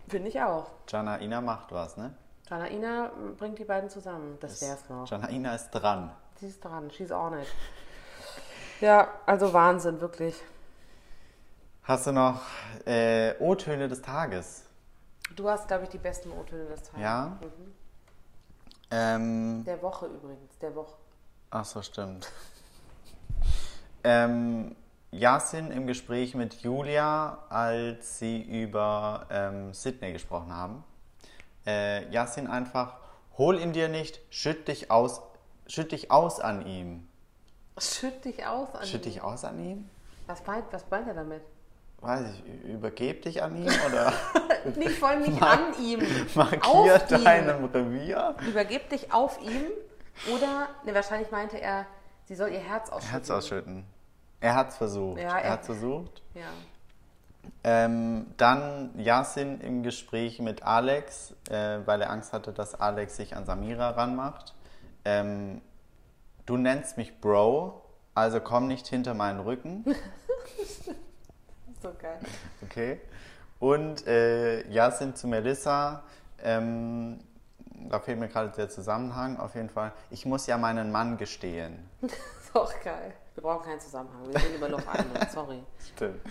Finde 0.07 0.29
ich 0.29 0.41
auch. 0.41 0.67
Janaina 0.87 1.41
macht 1.41 1.71
was, 1.73 1.97
ne? 1.97 2.13
Janaina 2.49 3.11
bringt 3.37 3.59
die 3.59 3.65
beiden 3.65 3.89
zusammen. 3.89 4.37
Das 4.39 4.61
wär's 4.61 4.87
noch. 4.87 5.09
Janaina 5.09 5.55
ist 5.55 5.71
dran. 5.71 6.11
Sie 6.39 6.47
ist 6.47 6.63
dran, 6.63 6.89
she's 6.91 7.11
on 7.11 7.39
it. 7.39 7.47
Ja, 8.81 9.09
also 9.25 9.51
Wahnsinn, 9.51 9.99
wirklich. 9.99 10.41
Hast 11.83 12.07
du 12.07 12.11
noch 12.11 12.41
äh, 12.85 13.33
O-Töne 13.39 13.87
des 13.87 14.01
Tages? 14.01 14.63
Du 15.35 15.49
hast, 15.49 15.67
glaube 15.67 15.83
ich, 15.85 15.89
die 15.89 15.97
besten 15.97 16.31
O-Töne 16.31 16.65
des 16.65 16.83
Tages. 16.83 17.01
Ja? 17.01 17.37
Mhm. 17.41 17.73
Ähm, 18.91 19.63
Der 19.65 19.81
Woche 19.81 20.05
übrigens, 20.07 20.57
der 20.59 20.75
Woche. 20.75 20.95
ach 21.49 21.65
so, 21.65 21.81
stimmt. 21.81 22.31
ähm, 24.05 24.75
Yasin 25.11 25.71
im 25.71 25.87
Gespräch 25.87 26.35
mit 26.35 26.61
Julia, 26.61 27.39
als 27.49 28.19
sie 28.19 28.41
über 28.41 29.25
ähm, 29.29 29.73
Sydney 29.73 30.13
gesprochen 30.13 30.53
haben. 30.53 30.83
Äh, 31.65 32.07
Yasin 32.11 32.47
einfach, 32.47 32.97
hol 33.37 33.59
ihn 33.59 33.73
dir 33.73 33.87
nicht, 33.89 34.19
schütt 34.29 34.67
dich 34.67 34.91
aus, 34.91 35.21
schütt 35.67 35.91
dich 35.91 36.11
aus 36.11 36.39
an 36.39 36.65
ihm. 36.65 37.07
Schütt 37.77 38.23
dich 38.23 38.45
aus. 38.45 38.73
An 38.75 38.85
Schütt 38.85 39.05
dich 39.05 39.21
aus 39.21 39.43
an 39.43 39.59
ihm? 39.59 39.89
Was 40.27 40.45
meint, 40.45 40.65
was 40.71 40.85
meint 40.89 41.07
er 41.07 41.13
damit? 41.15 41.41
Weiß 42.01 42.25
ich, 42.33 42.63
übergeb 42.69 43.23
dich 43.23 43.41
an 43.41 43.55
ihm 43.55 43.71
oder 43.87 44.13
Nicht 44.75 44.97
voll 44.99 45.19
nicht 45.19 45.41
an 45.41 45.73
ihm. 45.81 46.01
markier 46.35 46.95
auf 46.95 47.11
ihm. 47.11 47.23
deinem 47.23 47.65
Revier? 47.65 48.35
Übergib 48.47 48.89
dich 48.89 49.11
auf 49.13 49.39
ihm. 49.41 49.71
Oder, 50.33 50.69
ne, 50.83 50.93
wahrscheinlich 50.93 51.31
meinte 51.31 51.59
er, 51.59 51.85
sie 52.25 52.35
soll 52.35 52.49
ihr 52.49 52.59
Herz 52.59 52.89
ausschütten. 52.89 53.11
Herz 53.11 53.29
ausschütten. 53.29 53.85
Er 54.45 54.53
hat's 54.55 54.77
versucht. 54.77 55.19
Ja, 55.19 55.37
er 55.39 55.43
er- 55.43 55.51
hat's 55.53 55.65
versucht. 55.65 56.21
Ja. 56.35 56.45
Ähm, 57.63 58.27
dann 58.37 58.91
Yasin 58.95 59.59
im 59.59 59.81
Gespräch 59.81 60.37
mit 60.39 60.61
Alex, 60.61 61.33
äh, 61.49 61.79
weil 61.85 62.01
er 62.01 62.11
Angst 62.11 62.31
hatte, 62.31 62.53
dass 62.53 62.79
Alex 62.79 63.15
sich 63.15 63.35
an 63.35 63.45
Samira 63.45 63.89
ranmacht. 63.91 64.53
Ähm, 65.03 65.61
du 66.45 66.57
nennst 66.57 66.95
mich 66.97 67.19
Bro, 67.19 67.81
also 68.13 68.39
komm 68.39 68.67
nicht 68.67 68.85
hinter 68.87 69.13
meinen 69.15 69.39
Rücken. 69.39 69.83
So 71.81 71.91
geil. 72.01 72.17
Okay. 72.63 72.99
Und 73.59 74.07
äh, 74.07 74.67
Yasin 74.69 75.13
zu 75.15 75.27
Melissa, 75.27 76.01
ähm, 76.43 77.19
da 77.89 77.99
fehlt 77.99 78.17
mir 78.19 78.27
gerade 78.27 78.49
der 78.49 78.69
Zusammenhang 78.69 79.37
auf 79.37 79.53
jeden 79.53 79.69
Fall. 79.69 79.91
Ich 80.09 80.25
muss 80.25 80.47
ja 80.47 80.57
meinen 80.57 80.91
Mann 80.91 81.17
gestehen. 81.17 81.87
Ist 82.01 82.55
auch 82.55 82.71
geil. 82.83 83.13
Wir 83.35 83.43
brauchen 83.43 83.65
keinen 83.65 83.79
Zusammenhang. 83.81 84.25
Wir 84.31 84.39
sehen 84.39 84.55
immer 84.55 84.69
noch 84.69 84.87
eine. 84.87 85.29
Sorry. 85.29 85.61
Stimmt. 85.93 86.21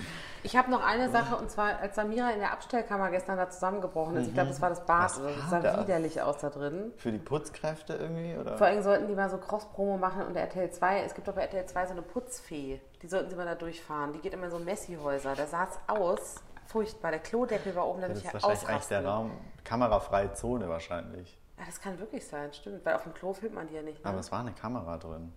Ich 0.42 0.56
habe 0.56 0.70
noch 0.70 0.82
eine 0.82 1.10
Sache 1.10 1.36
und 1.36 1.50
zwar, 1.50 1.78
als 1.78 1.96
Samira 1.96 2.30
in 2.30 2.38
der 2.38 2.52
Abstellkammer 2.52 3.10
gestern 3.10 3.36
da 3.36 3.48
zusammengebrochen 3.50 4.16
ist, 4.16 4.28
ich 4.28 4.34
glaube, 4.34 4.48
das 4.48 4.60
war 4.62 4.70
das 4.70 4.84
Bad, 4.86 5.02
Mhm. 5.02 5.04
Was 5.04 5.18
oder? 5.20 5.30
das 5.36 5.50
sah 5.50 5.60
das? 5.60 5.80
widerlich 5.86 6.22
aus 6.22 6.38
da 6.38 6.48
drin. 6.48 6.92
Für 6.96 7.12
die 7.12 7.18
Putzkräfte 7.18 7.94
irgendwie? 7.94 8.36
Oder? 8.38 8.56
Vor 8.56 8.66
allem 8.66 8.82
sollten 8.82 9.06
die 9.06 9.14
mal 9.14 9.28
so 9.28 9.36
Cross-Promo 9.36 9.98
machen 9.98 10.26
und 10.26 10.34
RTL 10.34 10.70
2, 10.70 11.02
es 11.02 11.14
gibt 11.14 11.28
doch 11.28 11.34
bei 11.34 11.42
RTL 11.42 11.66
2 11.66 11.86
so 11.86 11.92
eine 11.92 12.02
Putzfee, 12.02 12.80
die 13.02 13.06
sollten 13.06 13.28
sie 13.28 13.36
mal 13.36 13.44
da 13.44 13.54
durchfahren. 13.54 14.14
Die 14.14 14.20
geht 14.20 14.32
immer 14.32 14.44
in 14.46 14.50
so 14.50 14.58
Messi-Häuser. 14.58 15.34
Da 15.34 15.46
sah 15.46 15.64
es 15.64 15.78
aus, 15.86 16.36
furchtbar. 16.66 17.10
Der 17.10 17.20
Klodeckel 17.20 17.74
war 17.76 17.86
oben, 17.86 18.00
da 18.00 18.08
Das 18.08 18.16
ist 18.18 18.24
ich 18.24 18.28
ja 18.28 18.32
wahrscheinlich 18.34 18.66
eigentlich 18.68 18.86
der 18.88 18.98
ausrasten. 19.00 19.30
Raum, 19.30 19.30
kamerafreie 19.62 20.32
Zone 20.32 20.68
wahrscheinlich. 20.70 21.38
Ja, 21.58 21.64
das 21.66 21.80
kann 21.80 21.98
wirklich 21.98 22.26
sein, 22.26 22.50
stimmt. 22.54 22.84
Weil 22.86 22.94
auf 22.94 23.02
dem 23.02 23.12
Klo 23.12 23.34
filmt 23.34 23.54
man 23.54 23.68
die 23.68 23.74
ja 23.74 23.82
nicht. 23.82 24.02
Ne? 24.02 24.10
Aber 24.10 24.18
es 24.20 24.32
war 24.32 24.40
eine 24.40 24.52
Kamera 24.52 24.96
drin. 24.96 25.32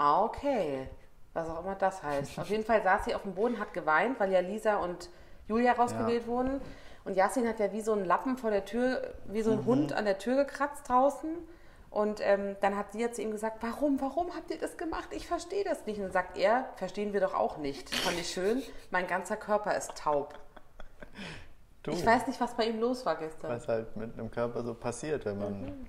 Ah, 0.00 0.24
okay. 0.24 0.88
Was 1.34 1.46
auch 1.48 1.62
immer 1.62 1.74
das 1.74 2.02
heißt. 2.02 2.38
Auf 2.38 2.48
jeden 2.48 2.64
Fall 2.64 2.82
saß 2.82 3.04
sie 3.04 3.14
auf 3.14 3.22
dem 3.22 3.34
Boden, 3.34 3.60
hat 3.60 3.74
geweint, 3.74 4.18
weil 4.18 4.32
ja 4.32 4.40
Lisa 4.40 4.76
und 4.76 5.10
Julia 5.46 5.72
rausgewählt 5.72 6.26
wurden. 6.26 6.60
Und 7.04 7.16
Yasin 7.16 7.46
hat 7.46 7.60
ja 7.60 7.70
wie 7.72 7.82
so 7.82 7.92
einen 7.92 8.06
Lappen 8.06 8.38
vor 8.38 8.50
der 8.50 8.64
Tür, 8.64 9.12
wie 9.26 9.42
so 9.42 9.52
ein 9.52 9.66
Hund 9.66 9.92
an 9.92 10.06
der 10.06 10.16
Tür 10.18 10.36
gekratzt 10.36 10.88
draußen. 10.88 11.28
Und 11.90 12.20
ähm, 12.22 12.56
dann 12.62 12.76
hat 12.76 12.92
sie 12.92 13.02
ja 13.02 13.12
zu 13.12 13.20
ihm 13.20 13.30
gesagt, 13.30 13.58
warum, 13.62 14.00
warum 14.00 14.34
habt 14.34 14.50
ihr 14.50 14.58
das 14.58 14.78
gemacht? 14.78 15.08
Ich 15.10 15.26
verstehe 15.26 15.64
das 15.64 15.84
nicht. 15.84 15.98
Und 15.98 16.04
dann 16.04 16.12
sagt 16.12 16.38
er, 16.38 16.68
verstehen 16.76 17.12
wir 17.12 17.20
doch 17.20 17.34
auch 17.34 17.58
nicht. 17.58 17.94
Fand 17.94 18.18
ich 18.18 18.30
schön. 18.30 18.62
Mein 18.90 19.06
ganzer 19.06 19.36
Körper 19.36 19.76
ist 19.76 19.96
taub. 19.98 20.38
Du, 21.82 21.90
Ich 21.90 22.06
weiß 22.06 22.26
nicht, 22.26 22.40
was 22.40 22.54
bei 22.54 22.64
ihm 22.68 22.80
los 22.80 23.04
war 23.04 23.16
gestern. 23.16 23.50
was 23.50 23.68
halt 23.68 23.94
mit 23.96 24.14
einem 24.14 24.30
Körper 24.30 24.62
so 24.62 24.72
passiert, 24.72 25.24
wenn 25.26 25.38
man 25.38 25.86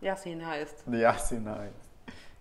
Yasin 0.00 0.46
heißt. 0.46 0.84
Yasin 0.86 1.48
heißt. 1.50 1.89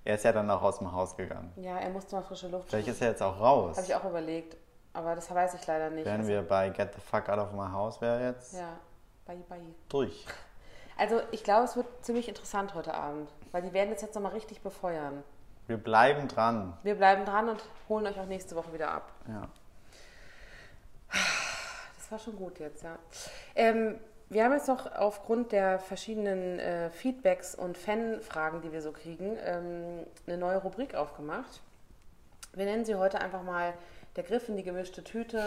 Er 0.10 0.16
ist 0.16 0.24
ja 0.24 0.32
dann 0.32 0.50
auch 0.50 0.64
aus 0.64 0.80
dem 0.80 0.92
Haus 0.92 1.16
gegangen. 1.16 1.54
Ja, 1.58 1.78
er 1.78 1.92
musste 1.92 2.16
mal 2.16 2.24
frische 2.24 2.48
Luft 2.48 2.68
Vielleicht 2.70 2.88
ist 2.88 3.00
er 3.00 3.10
jetzt 3.10 3.22
auch 3.22 3.40
raus. 3.40 3.78
Habe 3.78 3.86
ich 3.86 3.94
auch 3.94 4.04
überlegt. 4.06 4.58
Aber 4.92 5.14
das 5.14 5.30
weiß 5.30 5.54
ich 5.54 5.68
leider 5.68 5.92
nicht. 5.92 6.04
Wären 6.04 6.22
Also, 6.22 6.32
wir 6.32 6.42
bei 6.42 6.70
Get 6.70 6.96
the 6.96 7.00
Fuck 7.00 7.30
Out 7.30 7.38
of 7.38 7.52
My 7.52 7.72
House, 7.72 8.02
wäre 8.02 8.26
jetzt 8.26 8.54
Ja, 8.56 8.76
bye, 9.28 9.38
bye. 9.48 9.60
durch. 9.88 10.26
Also 10.98 11.22
ich 11.30 11.44
glaube, 11.44 11.66
es 11.66 11.76
wird 11.76 11.86
ziemlich 12.04 12.28
interessant 12.28 12.74
heute 12.74 12.96
Abend, 12.96 13.30
weil 13.52 13.62
die 13.62 13.72
werden 13.72 13.94
es 13.94 14.02
jetzt 14.02 14.16
nochmal 14.16 14.32
richtig 14.32 14.64
befeuern. 14.64 15.24
Wir 15.68 15.78
bleiben 15.78 16.28
dran. 16.28 16.76
Wir 16.82 16.96
bleiben 16.96 17.24
dran 17.24 17.48
und 17.48 17.64
holen 17.88 18.08
euch 18.08 18.20
auch 18.20 18.26
nächste 18.26 18.56
Woche 18.56 18.74
wieder 18.74 18.90
ab. 18.90 19.12
Ja. 19.28 19.48
Das 22.00 22.12
war 22.12 22.18
schon 22.18 22.36
gut 22.36 22.58
jetzt, 22.58 22.82
ja. 22.82 22.98
Ähm, 23.54 24.00
wir 24.30 24.44
haben 24.44 24.54
jetzt 24.54 24.68
noch 24.68 24.92
aufgrund 24.96 25.52
der 25.52 25.80
verschiedenen 25.80 26.60
äh, 26.60 26.92
Feedbacks 26.92 27.56
und 27.56 27.78
Fanfragen, 27.78 28.62
die 28.62 28.72
wir 28.72 28.82
so 28.82 28.92
kriegen, 28.92 29.38
ähm, 29.44 30.06
eine 30.28 30.38
neue 30.38 30.58
Rubrik 30.58 30.94
aufgemacht. 30.94 31.62
Wir 32.54 32.66
nennen 32.66 32.86
sie 32.86 32.96
heute 32.96 33.22
einfach 33.22 33.42
mal 33.44 33.74
der 34.16 34.24
Griff 34.24 34.48
in 34.48 34.56
die 34.56 34.64
gemischte 34.64 35.04
Tüte, 35.04 35.44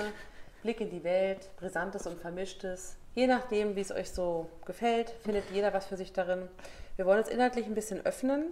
Blick 0.63 0.81
in 0.81 0.91
die 0.91 1.05
Welt, 1.05 1.49
Brisantes 1.57 2.07
und 2.07 2.21
Vermischtes. 2.21 2.97
Je 3.15 3.27
nachdem, 3.27 3.77
wie 3.77 3.81
es 3.81 3.93
euch 3.93 4.11
so 4.11 4.49
gefällt, 4.65 5.11
findet 5.11 5.45
jeder 5.53 5.73
was 5.73 5.87
für 5.87 5.97
sich 5.97 6.13
darin. 6.13 6.49
Wir 6.97 7.07
wollen 7.07 7.19
uns 7.19 7.29
inhaltlich 7.29 7.67
ein 7.67 7.75
bisschen 7.75 8.05
öffnen, 8.05 8.47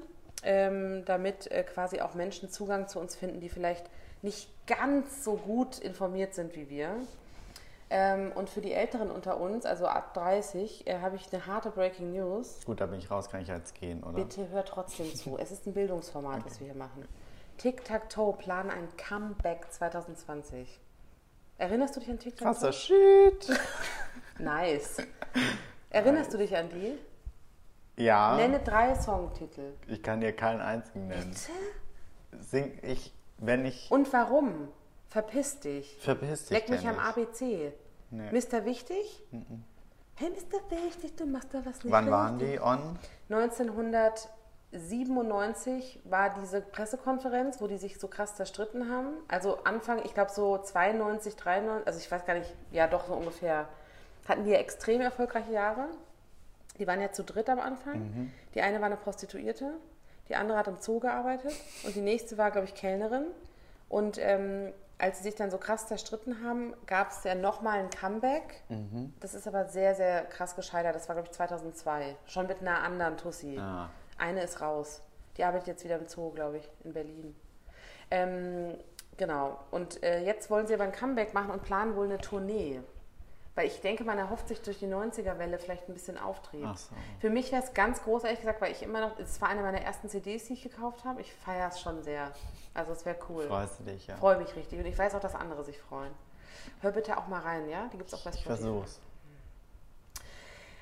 ähm, 0.45 1.05
damit 1.07 1.51
äh, 1.51 1.65
quasi 1.65 2.01
auch 2.01 2.15
Menschen 2.15 2.51
Zugang 2.51 2.87
zu 2.87 3.01
uns 3.01 3.17
finden, 3.17 3.41
die 3.41 3.49
vielleicht 3.49 3.87
nicht 4.23 4.49
ganz 4.67 5.25
so 5.25 5.37
gut 5.37 5.79
informiert 5.79 6.35
sind 6.35 6.55
wie 6.55 6.69
wir. 6.69 6.95
Ähm, 7.93 8.31
und 8.33 8.49
für 8.49 8.61
die 8.61 8.73
Älteren 8.73 9.11
unter 9.11 9.41
uns, 9.41 9.67
also 9.67 9.87
ab 9.87 10.15
30, 10.15 10.87
äh, 10.87 11.01
habe 11.01 11.17
ich 11.17 11.33
eine 11.33 11.47
harte 11.47 11.71
Breaking 11.71 12.13
News. 12.13 12.61
Gut, 12.65 12.81
da 12.81 12.87
bin 12.87 13.01
ich 13.01 13.11
raus, 13.11 13.29
kann 13.29 13.43
ich 13.43 13.49
jetzt 13.49 13.75
gehen, 13.75 14.05
oder? 14.05 14.13
Bitte 14.13 14.49
hör 14.49 14.65
trotzdem 14.65 15.13
zu. 15.15 15.37
Es 15.41 15.51
ist 15.51 15.67
ein 15.67 15.75
Bildungsformat, 15.75 16.45
was 16.47 16.61
wir 16.61 16.67
hier 16.67 16.77
machen. 16.77 17.05
Tic-Tac-Toe 17.59 18.35
planen 18.35 18.71
ein 18.71 18.89
Comeback 18.97 19.73
2020. 19.73 20.81
Erinnerst 21.59 21.97
du 21.97 22.01
dich 22.01 22.11
an 22.11 22.19
Krasser 22.19 22.71
Tic-Tac-Toe? 22.71 22.73
Shit. 22.73 23.59
Nice. 24.39 24.97
Erinnerst 25.91 26.33
du 26.33 26.39
dich 26.39 26.57
an 26.57 26.71
die? 26.71 26.97
Ja, 28.03 28.37
Nenne 28.37 28.61
drei 28.61 28.95
Songtitel. 28.95 29.75
ich 29.87 30.03
kann 30.03 30.21
dir 30.23 30.33
keinen 30.33 30.63
einzigen 30.63 31.09
nennen. 31.09 31.37
Sing 32.39 32.79
ich, 32.83 33.13
wenn 33.37 33.67
ich... 33.67 33.91
Und 33.91 34.11
warum? 34.15 34.69
Verpiss 35.09 35.61
dich. 35.61 35.99
Verpiss 36.01 36.47
dich 36.47 36.57
Leck 36.57 36.69
mich 36.71 36.87
am. 36.87 36.99
ABC. 36.99 37.73
Nee. 38.11 38.31
Mr. 38.33 38.65
Wichtig? 38.65 39.23
Hey, 40.17 40.31
Mr. 40.31 40.61
Wichtig, 40.85 41.15
du 41.17 41.27
machst 41.27 41.55
da 41.55 41.65
was 41.65 41.85
nicht 41.85 41.93
Wann 41.93 42.11
waren 42.11 42.39
die 42.39 42.59
on? 42.61 42.99
1997 43.31 46.01
war 46.05 46.35
diese 46.35 46.61
Pressekonferenz, 46.61 47.61
wo 47.61 47.69
die 47.69 47.79
sich 47.79 47.99
so 47.99 48.09
krass 48.09 48.35
zerstritten 48.35 48.91
haben. 48.91 49.09
Also 49.29 49.59
Anfang, 49.65 50.05
ich 50.05 50.13
glaube 50.13 50.33
so 50.33 50.59
92, 50.59 51.37
93, 51.37 51.87
also 51.87 51.99
ich 51.99 52.11
weiß 52.11 52.27
gar 52.27 52.35
nicht, 52.35 52.53
ja 52.73 52.87
doch 52.87 53.07
so 53.07 53.15
ungefähr, 53.15 53.69
hatten 54.29 54.45
die 54.45 54.51
ja 54.51 54.59
extrem 54.59 55.01
erfolgreiche 55.01 55.53
Jahre. 55.53 55.87
Die 56.79 56.87
waren 56.87 57.01
ja 57.01 57.11
zu 57.13 57.25
dritt 57.25 57.49
am 57.49 57.61
Anfang. 57.61 58.31
Die 58.55 58.61
eine 58.63 58.79
war 58.81 58.87
eine 58.87 58.97
Prostituierte, 58.97 59.75
die 60.29 60.37
andere 60.37 60.59
hat 60.59 60.69
im 60.69 60.77
Zoo 60.81 61.01
gearbeitet 61.01 61.53
und 61.85 61.95
die 61.95 62.01
nächste 62.01 62.39
war, 62.39 62.51
glaube 62.51 62.67
ich, 62.67 62.75
Kellnerin. 62.75 63.27
Und 63.89 64.19
ähm, 64.19 64.73
als 65.01 65.19
sie 65.19 65.25
sich 65.25 65.35
dann 65.35 65.51
so 65.51 65.59
krass 65.59 65.87
zerstritten 65.87 66.45
haben, 66.45 66.75
gab 66.87 67.11
es 67.11 67.25
ja 67.25 67.35
nochmal 67.35 67.79
ein 67.81 67.91
Comeback. 67.91 68.63
Das 69.21 69.35
ist 69.35 69.47
aber 69.49 69.67
sehr, 69.67 69.95
sehr 69.95 70.25
krass 70.27 70.57
gescheitert. 70.57 70.95
Das 70.95 71.09
war, 71.09 71.17
glaube 71.17 71.29
ich, 71.29 71.35
2002. 71.35 72.17
Schon 72.27 72.47
mit 72.47 72.61
einer 72.61 72.83
anderen 72.83 73.17
Tussi. 73.17 73.59
Ah. 73.59 73.91
Eine 74.19 74.43
ist 74.43 74.61
raus. 74.61 75.03
Die 75.37 75.45
arbeitet 75.45 75.69
jetzt 75.69 75.85
wieder 75.85 75.99
im 75.99 76.07
Zoo, 76.07 76.31
glaube 76.31 76.59
ich, 76.59 76.71
in 76.85 76.93
Berlin. 76.93 77.35
Ähm, 78.11 78.77
Genau. 79.21 79.59
Und 79.71 80.03
äh, 80.03 80.25
jetzt 80.25 80.49
wollen 80.49 80.67
sie 80.67 80.73
aber 80.73 80.85
ein 80.85 80.93
Comeback 80.93 81.35
machen 81.35 81.51
und 81.51 81.63
planen 81.63 81.95
wohl 81.95 82.07
eine 82.07 82.17
Tournee. 82.17 82.81
Weil 83.57 83.67
ich 83.67 83.81
denke, 83.81 84.05
man 84.05 84.17
erhofft 84.17 84.47
sich 84.49 84.63
durch 84.63 84.79
die 84.79 84.87
90er-Welle 84.87 85.59
vielleicht 85.59 85.89
ein 85.89 85.93
bisschen 85.95 86.17
Auftrieb. 86.17 86.67
So. 86.77 86.95
Für 87.19 87.31
mich 87.31 87.51
wäre 87.51 87.63
es 87.63 87.75
ganz 87.75 88.03
groß, 88.05 88.25
ehrlich 88.25 88.41
gesagt, 88.41 88.61
weil 88.61 88.71
ich 88.73 88.83
immer 88.83 89.01
noch, 89.01 89.19
es 89.19 89.41
war 89.41 89.49
eine 89.49 89.63
meiner 89.63 89.81
ersten 89.81 90.09
CDs, 90.09 90.45
die 90.45 90.53
ich 90.55 90.63
gekauft 90.63 91.05
habe. 91.05 91.21
Ich 91.21 91.35
feiere 91.35 91.69
es 91.69 91.81
schon 91.81 92.03
sehr. 92.03 92.31
Also 92.75 92.93
es 92.93 93.05
wäre 93.05 93.17
cool. 93.29 93.47
Freust 93.49 93.81
du 93.81 93.85
dich, 93.85 94.07
ja? 94.07 94.17
Freue 94.17 94.39
mich 94.39 94.55
richtig. 94.55 94.79
Und 94.79 94.87
ich 94.87 94.97
weiß 94.97 95.15
auch, 95.17 95.21
dass 95.21 95.35
andere 95.35 95.65
sich 95.65 95.79
freuen. 95.81 96.13
Hör 96.81 96.93
bitte 96.93 97.17
auch 97.19 97.27
mal 97.27 97.41
rein, 97.41 97.69
ja? 97.69 97.89
Die 97.93 97.99
gibt 97.99 98.09
es 98.13 98.15
auch 98.15 98.23
bei 98.25 98.31
Ich 98.31 98.41
Spotify. 98.41 98.63
versuch's. 98.63 99.01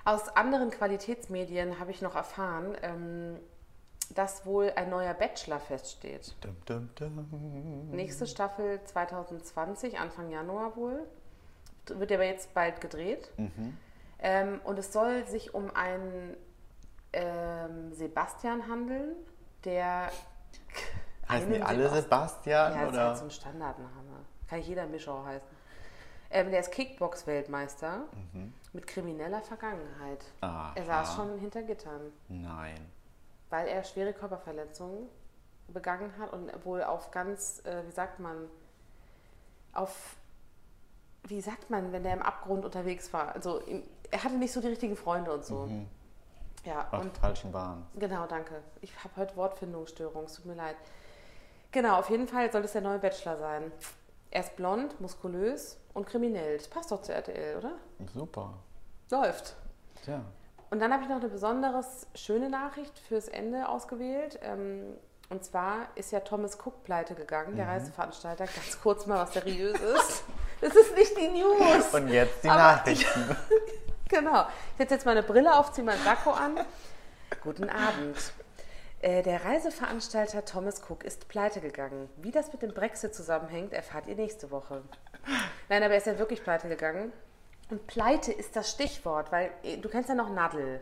Aus 0.04 0.28
anderen 0.36 0.70
Qualitätsmedien 0.70 1.78
habe 1.80 1.90
ich 1.90 2.02
noch 2.02 2.14
erfahren, 2.16 2.76
ähm, 2.82 3.38
dass 4.14 4.46
wohl 4.46 4.72
ein 4.74 4.88
neuer 4.90 5.12
Bachelor 5.14 5.60
feststeht. 5.60 6.34
Dum, 6.40 6.56
dum, 6.64 6.90
dum. 6.94 7.90
Nächste 7.90 8.26
Staffel 8.26 8.82
2020, 8.84 9.98
Anfang 9.98 10.30
Januar 10.30 10.76
wohl. 10.76 11.06
Wird 11.90 12.12
aber 12.12 12.24
jetzt 12.24 12.52
bald 12.54 12.80
gedreht. 12.80 13.30
Mhm. 13.36 13.76
Ähm, 14.20 14.60
und 14.64 14.78
es 14.78 14.92
soll 14.92 15.26
sich 15.26 15.54
um 15.54 15.70
einen 15.74 16.36
ähm, 17.12 17.92
Sebastian 17.92 18.66
handeln, 18.68 19.14
der. 19.64 20.10
Heißen 21.28 21.52
die 21.52 21.62
alle 21.62 21.88
Sebast- 21.88 22.02
Sebastian? 22.02 22.72
Ja, 22.72 22.78
das 22.80 22.88
ist 22.88 22.94
oder? 22.94 23.06
halt 23.08 23.18
so 23.18 23.24
ein 23.24 23.30
Standardname. 23.30 23.90
Kann 24.48 24.60
jeder 24.62 24.86
Mischau 24.86 25.24
heißen. 25.24 25.48
Ähm, 26.30 26.50
der 26.50 26.60
ist 26.60 26.72
Kickbox-Weltmeister 26.72 28.04
Mhm. 28.32 28.52
mit 28.72 28.86
krimineller 28.86 29.40
Vergangenheit. 29.42 30.24
Aha. 30.40 30.72
Er 30.74 30.84
saß 30.84 31.14
schon 31.16 31.38
hinter 31.38 31.62
Gittern, 31.62 32.12
Nein. 32.28 32.78
weil 33.50 33.66
er 33.68 33.82
schwere 33.84 34.12
Körperverletzungen 34.14 35.06
begangen 35.68 36.12
hat 36.18 36.32
und 36.32 36.50
wohl 36.64 36.82
auf 36.82 37.10
ganz, 37.10 37.62
äh, 37.64 37.82
wie 37.86 37.92
sagt 37.92 38.20
man, 38.20 38.48
auf, 39.74 40.16
wie 41.24 41.40
sagt 41.40 41.70
man, 41.70 41.92
wenn 41.92 42.02
der 42.02 42.14
im 42.14 42.22
Abgrund 42.22 42.64
unterwegs 42.64 43.12
war. 43.12 43.34
Also 43.34 43.60
er 44.10 44.24
hatte 44.24 44.34
nicht 44.36 44.52
so 44.52 44.60
die 44.60 44.68
richtigen 44.68 44.96
Freunde 44.96 45.32
und 45.32 45.44
so. 45.44 45.66
Mhm. 45.66 45.88
Ja, 46.64 46.88
Auf 46.90 47.02
und 47.02 47.16
falschen 47.18 47.52
Bahn. 47.52 47.86
Genau, 47.94 48.26
danke. 48.26 48.62
Ich 48.80 48.92
habe 49.04 49.14
heute 49.16 49.36
Wortfindungsstörung, 49.36 50.24
es 50.24 50.34
tut 50.34 50.46
mir 50.46 50.54
leid. 50.54 50.76
Genau, 51.70 51.98
auf 51.98 52.10
jeden 52.10 52.26
Fall 52.28 52.50
soll 52.50 52.64
es 52.64 52.72
der 52.72 52.80
neue 52.82 52.98
Bachelor 52.98 53.36
sein. 53.36 53.70
Er 54.30 54.40
ist 54.42 54.56
blond, 54.56 55.00
muskulös 55.00 55.78
und 55.94 56.06
kriminell. 56.06 56.58
Das 56.58 56.68
passt 56.68 56.90
doch 56.90 57.00
zu 57.02 57.12
RTL, 57.12 57.58
oder? 57.58 57.72
Super. 58.12 58.54
Läuft. 59.10 59.56
Tja. 60.04 60.22
Und 60.70 60.80
dann 60.80 60.92
habe 60.92 61.02
ich 61.02 61.08
noch 61.08 61.16
eine 61.16 61.28
besonders 61.28 62.06
schöne 62.14 62.50
Nachricht 62.50 62.98
fürs 62.98 63.28
Ende 63.28 63.68
ausgewählt. 63.68 64.38
Ähm, 64.42 64.96
Und 65.30 65.44
zwar 65.44 65.88
ist 65.94 66.10
ja 66.10 66.20
Thomas 66.20 66.58
Cook 66.58 66.84
pleite 66.84 67.14
gegangen, 67.14 67.56
der 67.56 67.68
Reiseveranstalter. 67.68 68.44
Ganz 68.46 68.80
kurz 68.82 69.06
mal, 69.06 69.18
was 69.20 69.32
seriös 69.34 69.78
ist. 69.78 70.24
Das 70.60 70.74
ist 70.74 70.94
nicht 70.96 71.16
die 71.16 71.28
News. 71.28 71.92
Und 71.94 72.08
jetzt 72.08 72.42
die 72.44 72.48
Aber- 72.48 72.58
Nachrichten. 72.58 73.36
Genau. 74.10 74.46
Ich 74.72 74.78
setze 74.78 74.94
jetzt 74.94 75.04
meine 75.04 75.22
Brille 75.22 75.54
auf, 75.54 75.70
ziehe 75.72 75.84
meinen 75.84 76.02
Sakko 76.02 76.30
an. 76.30 76.58
Guten 77.42 77.68
Abend. 77.68 78.16
Äh, 79.02 79.22
Der 79.22 79.44
Reiseveranstalter 79.44 80.46
Thomas 80.46 80.80
Cook 80.88 81.04
ist 81.04 81.28
pleite 81.28 81.60
gegangen. 81.60 82.08
Wie 82.16 82.30
das 82.30 82.50
mit 82.50 82.62
dem 82.62 82.72
Brexit 82.72 83.14
zusammenhängt, 83.14 83.74
erfahrt 83.74 84.06
ihr 84.06 84.14
nächste 84.16 84.50
Woche. 84.50 84.80
Nein, 85.68 85.82
aber 85.82 85.92
er 85.92 85.98
ist 85.98 86.06
ja 86.06 86.18
wirklich 86.18 86.42
pleite 86.42 86.70
gegangen. 86.70 87.12
Und 87.68 87.86
pleite 87.86 88.32
ist 88.32 88.56
das 88.56 88.70
Stichwort, 88.70 89.30
weil 89.30 89.50
äh, 89.62 89.76
du 89.76 89.90
kennst 89.90 90.08
ja 90.08 90.14
noch 90.14 90.30
Nadel. 90.30 90.80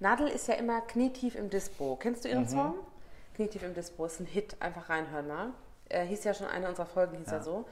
Nadel 0.00 0.26
ist 0.26 0.48
ja 0.48 0.54
immer 0.54 0.80
knietief 0.80 1.36
im 1.36 1.50
Dispo. 1.50 1.94
Kennst 2.02 2.24
du 2.24 2.28
ihren 2.28 2.48
Song? 2.48 2.74
Knietief 3.36 3.62
im 3.62 3.74
Dispo 3.74 4.06
ist 4.06 4.18
ein 4.18 4.26
Hit, 4.26 4.56
einfach 4.58 4.88
reinhören 4.90 5.28
mal. 5.28 5.50
Äh, 5.88 6.04
hieß 6.04 6.24
ja 6.24 6.34
schon 6.34 6.48
eine 6.48 6.68
unserer 6.68 6.86
Folgen, 6.86 7.16
hieß 7.18 7.28
ja, 7.30 7.36
Ja. 7.36 7.42
so. 7.44 7.64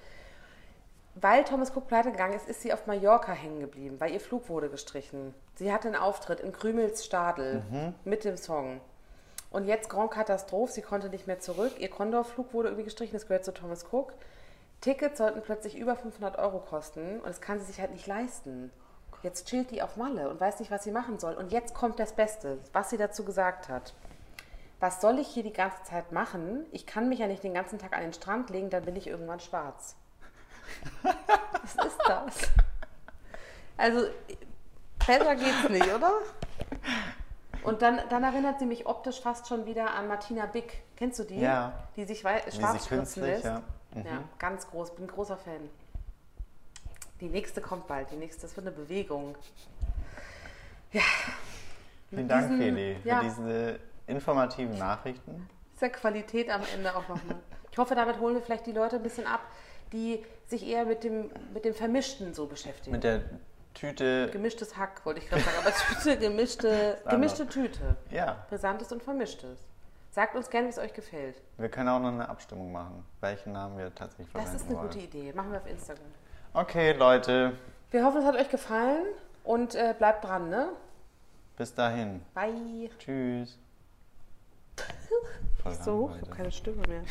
Weil 1.20 1.42
Thomas 1.42 1.74
Cook 1.74 1.88
pleite 1.88 2.12
gegangen 2.12 2.34
ist, 2.34 2.48
ist 2.48 2.60
sie 2.62 2.72
auf 2.72 2.86
Mallorca 2.86 3.32
hängen 3.32 3.58
geblieben, 3.58 3.96
weil 3.98 4.12
ihr 4.12 4.20
Flug 4.20 4.48
wurde 4.48 4.68
gestrichen. 4.68 5.34
Sie 5.56 5.72
hatte 5.72 5.88
einen 5.88 5.96
Auftritt 5.96 6.38
in 6.38 6.52
Krümels 6.52 7.04
Stadel 7.04 7.62
mit 8.04 8.24
dem 8.24 8.36
Song. 8.36 8.80
Und 9.50 9.64
jetzt 9.64 9.88
Grand 9.88 10.12
Katastrophe, 10.12 10.72
sie 10.72 10.82
konnte 10.82 11.08
nicht 11.08 11.26
mehr 11.26 11.40
zurück. 11.40 11.72
Ihr 11.80 11.90
Condor-Flug 11.90 12.52
wurde 12.52 12.68
irgendwie 12.68 12.84
gestrichen, 12.84 13.14
das 13.14 13.26
gehört 13.26 13.44
zu 13.44 13.52
Thomas 13.52 13.86
Cook. 13.90 14.12
Tickets 14.80 15.18
sollten 15.18 15.42
plötzlich 15.42 15.76
über 15.76 15.96
500 15.96 16.38
Euro 16.38 16.60
kosten 16.60 17.18
und 17.18 17.26
das 17.26 17.40
kann 17.40 17.58
sie 17.58 17.66
sich 17.66 17.80
halt 17.80 17.90
nicht 17.90 18.06
leisten. 18.06 18.70
Jetzt 19.24 19.48
chillt 19.48 19.72
die 19.72 19.82
auf 19.82 19.96
Malle 19.96 20.28
und 20.28 20.40
weiß 20.40 20.60
nicht, 20.60 20.70
was 20.70 20.84
sie 20.84 20.92
machen 20.92 21.18
soll. 21.18 21.34
Und 21.34 21.50
jetzt 21.50 21.74
kommt 21.74 21.98
das 21.98 22.12
Beste, 22.12 22.58
was 22.72 22.90
sie 22.90 22.96
dazu 22.96 23.24
gesagt 23.24 23.68
hat. 23.68 23.92
Was 24.78 25.00
soll 25.00 25.18
ich 25.18 25.26
hier 25.26 25.42
die 25.42 25.52
ganze 25.52 25.82
Zeit 25.82 26.12
machen? 26.12 26.66
Ich 26.70 26.86
kann 26.86 27.08
mich 27.08 27.18
ja 27.18 27.26
nicht 27.26 27.42
den 27.42 27.54
ganzen 27.54 27.80
Tag 27.80 27.96
an 27.96 28.02
den 28.02 28.12
Strand 28.12 28.50
legen, 28.50 28.70
dann 28.70 28.84
bin 28.84 28.94
ich 28.94 29.08
irgendwann 29.08 29.40
schwarz. 29.40 29.96
Was 31.02 31.86
ist 31.86 31.98
das? 32.06 32.34
Also, 33.76 34.06
besser 35.06 35.36
geht's 35.36 35.68
nicht, 35.68 35.94
oder? 35.94 36.12
Und 37.62 37.82
dann, 37.82 38.00
dann 38.08 38.24
erinnert 38.24 38.58
sie 38.58 38.66
mich 38.66 38.86
optisch 38.86 39.20
fast 39.20 39.46
schon 39.48 39.66
wieder 39.66 39.92
an 39.94 40.08
Martina 40.08 40.46
Bick. 40.46 40.82
Kennst 40.96 41.18
du 41.18 41.24
die? 41.24 41.40
Ja. 41.40 41.72
Die 41.96 42.04
sich 42.04 42.20
schwarz 42.20 42.44
spritzen 42.54 42.88
künstlich, 42.88 43.24
lässt. 43.26 43.44
ja. 43.44 43.62
Mhm. 43.94 44.04
Ja, 44.06 44.22
ganz 44.38 44.68
groß. 44.68 44.94
Bin 44.94 45.04
ein 45.04 45.08
großer 45.08 45.36
Fan. 45.36 45.68
Die 47.20 47.28
nächste 47.28 47.60
kommt 47.60 47.86
bald. 47.86 48.10
Die 48.10 48.16
nächste, 48.16 48.42
das 48.42 48.56
wird 48.56 48.66
eine 48.66 48.76
Bewegung. 48.76 49.36
Ja. 50.92 51.02
Vielen 52.10 52.28
Dank, 52.28 52.48
diesen- 52.48 52.58
Feli, 52.58 52.96
für 53.02 53.08
ja. 53.08 53.20
diese 53.22 53.78
informativen 54.06 54.78
Nachrichten. 54.78 55.48
Ist 55.74 55.82
ja 55.82 55.88
Qualität 55.90 56.48
am 56.50 56.62
Ende 56.74 56.90
auch 56.96 57.06
nochmal. 57.08 57.36
Ich 57.70 57.78
hoffe, 57.78 57.94
damit 57.94 58.18
holen 58.18 58.34
wir 58.34 58.42
vielleicht 58.42 58.66
die 58.66 58.72
Leute 58.72 58.96
ein 58.96 59.02
bisschen 59.02 59.26
ab, 59.26 59.40
die 59.92 60.24
sich 60.46 60.66
eher 60.66 60.84
mit 60.84 61.04
dem, 61.04 61.30
mit 61.54 61.64
dem 61.64 61.74
Vermischten 61.74 62.34
so 62.34 62.46
beschäftigen. 62.46 62.92
Mit 62.92 63.04
der 63.04 63.22
Tüte, 63.74 64.28
Gemischtes 64.30 64.76
Hack, 64.76 65.04
wollte 65.04 65.20
ich 65.20 65.28
gerade 65.28 65.42
sagen, 65.42 65.56
aber 65.60 65.72
Tüte, 65.72 66.18
gemischte, 66.18 66.98
Das 67.04 67.12
gemischte 67.12 67.46
Tüte. 67.46 67.96
ja, 68.10 68.44
Brisantes 68.48 68.90
und 68.92 69.02
Vermischtes. 69.02 69.60
Sagt 70.10 70.34
uns 70.34 70.50
gerne, 70.50 70.66
wie 70.66 70.70
es 70.70 70.78
euch 70.78 70.94
gefällt. 70.94 71.36
wir 71.58 71.68
können 71.68 71.88
auch 71.88 72.00
noch 72.00 72.08
eine 72.08 72.28
Abstimmung 72.28 72.72
machen, 72.72 73.04
welchen 73.20 73.52
Namen 73.52 73.78
wir 73.78 73.94
tatsächlich 73.94 74.26
Das 74.32 74.42
verwenden 74.42 74.56
ist 74.62 74.66
eine 74.68 74.78
wollen. 74.78 74.88
gute 74.88 74.98
Idee. 75.00 75.32
Machen 75.32 75.52
wir 75.52 75.58
auf 75.58 75.66
Instagram. 75.70 76.06
Okay, 76.54 76.92
Leute, 76.92 77.52
Wir 77.90 78.04
hoffen, 78.04 78.20
es 78.20 78.24
hat 78.26 78.34
euch 78.34 78.48
gefallen 78.48 79.04
und 79.44 79.74
äh, 79.74 79.94
bleibt 79.96 80.24
dran, 80.24 80.48
ne? 80.48 80.70
bis 81.56 81.74
dahin. 81.74 82.22
Bye. 82.34 82.88
Tschüss. 82.98 83.58
Voll 85.62 85.74
So 85.74 85.98
hoch, 85.98 86.16
ich 86.16 86.22
habe 86.22 86.36
keine 86.36 86.50
Stimme 86.52 86.82
mehr. 86.88 87.02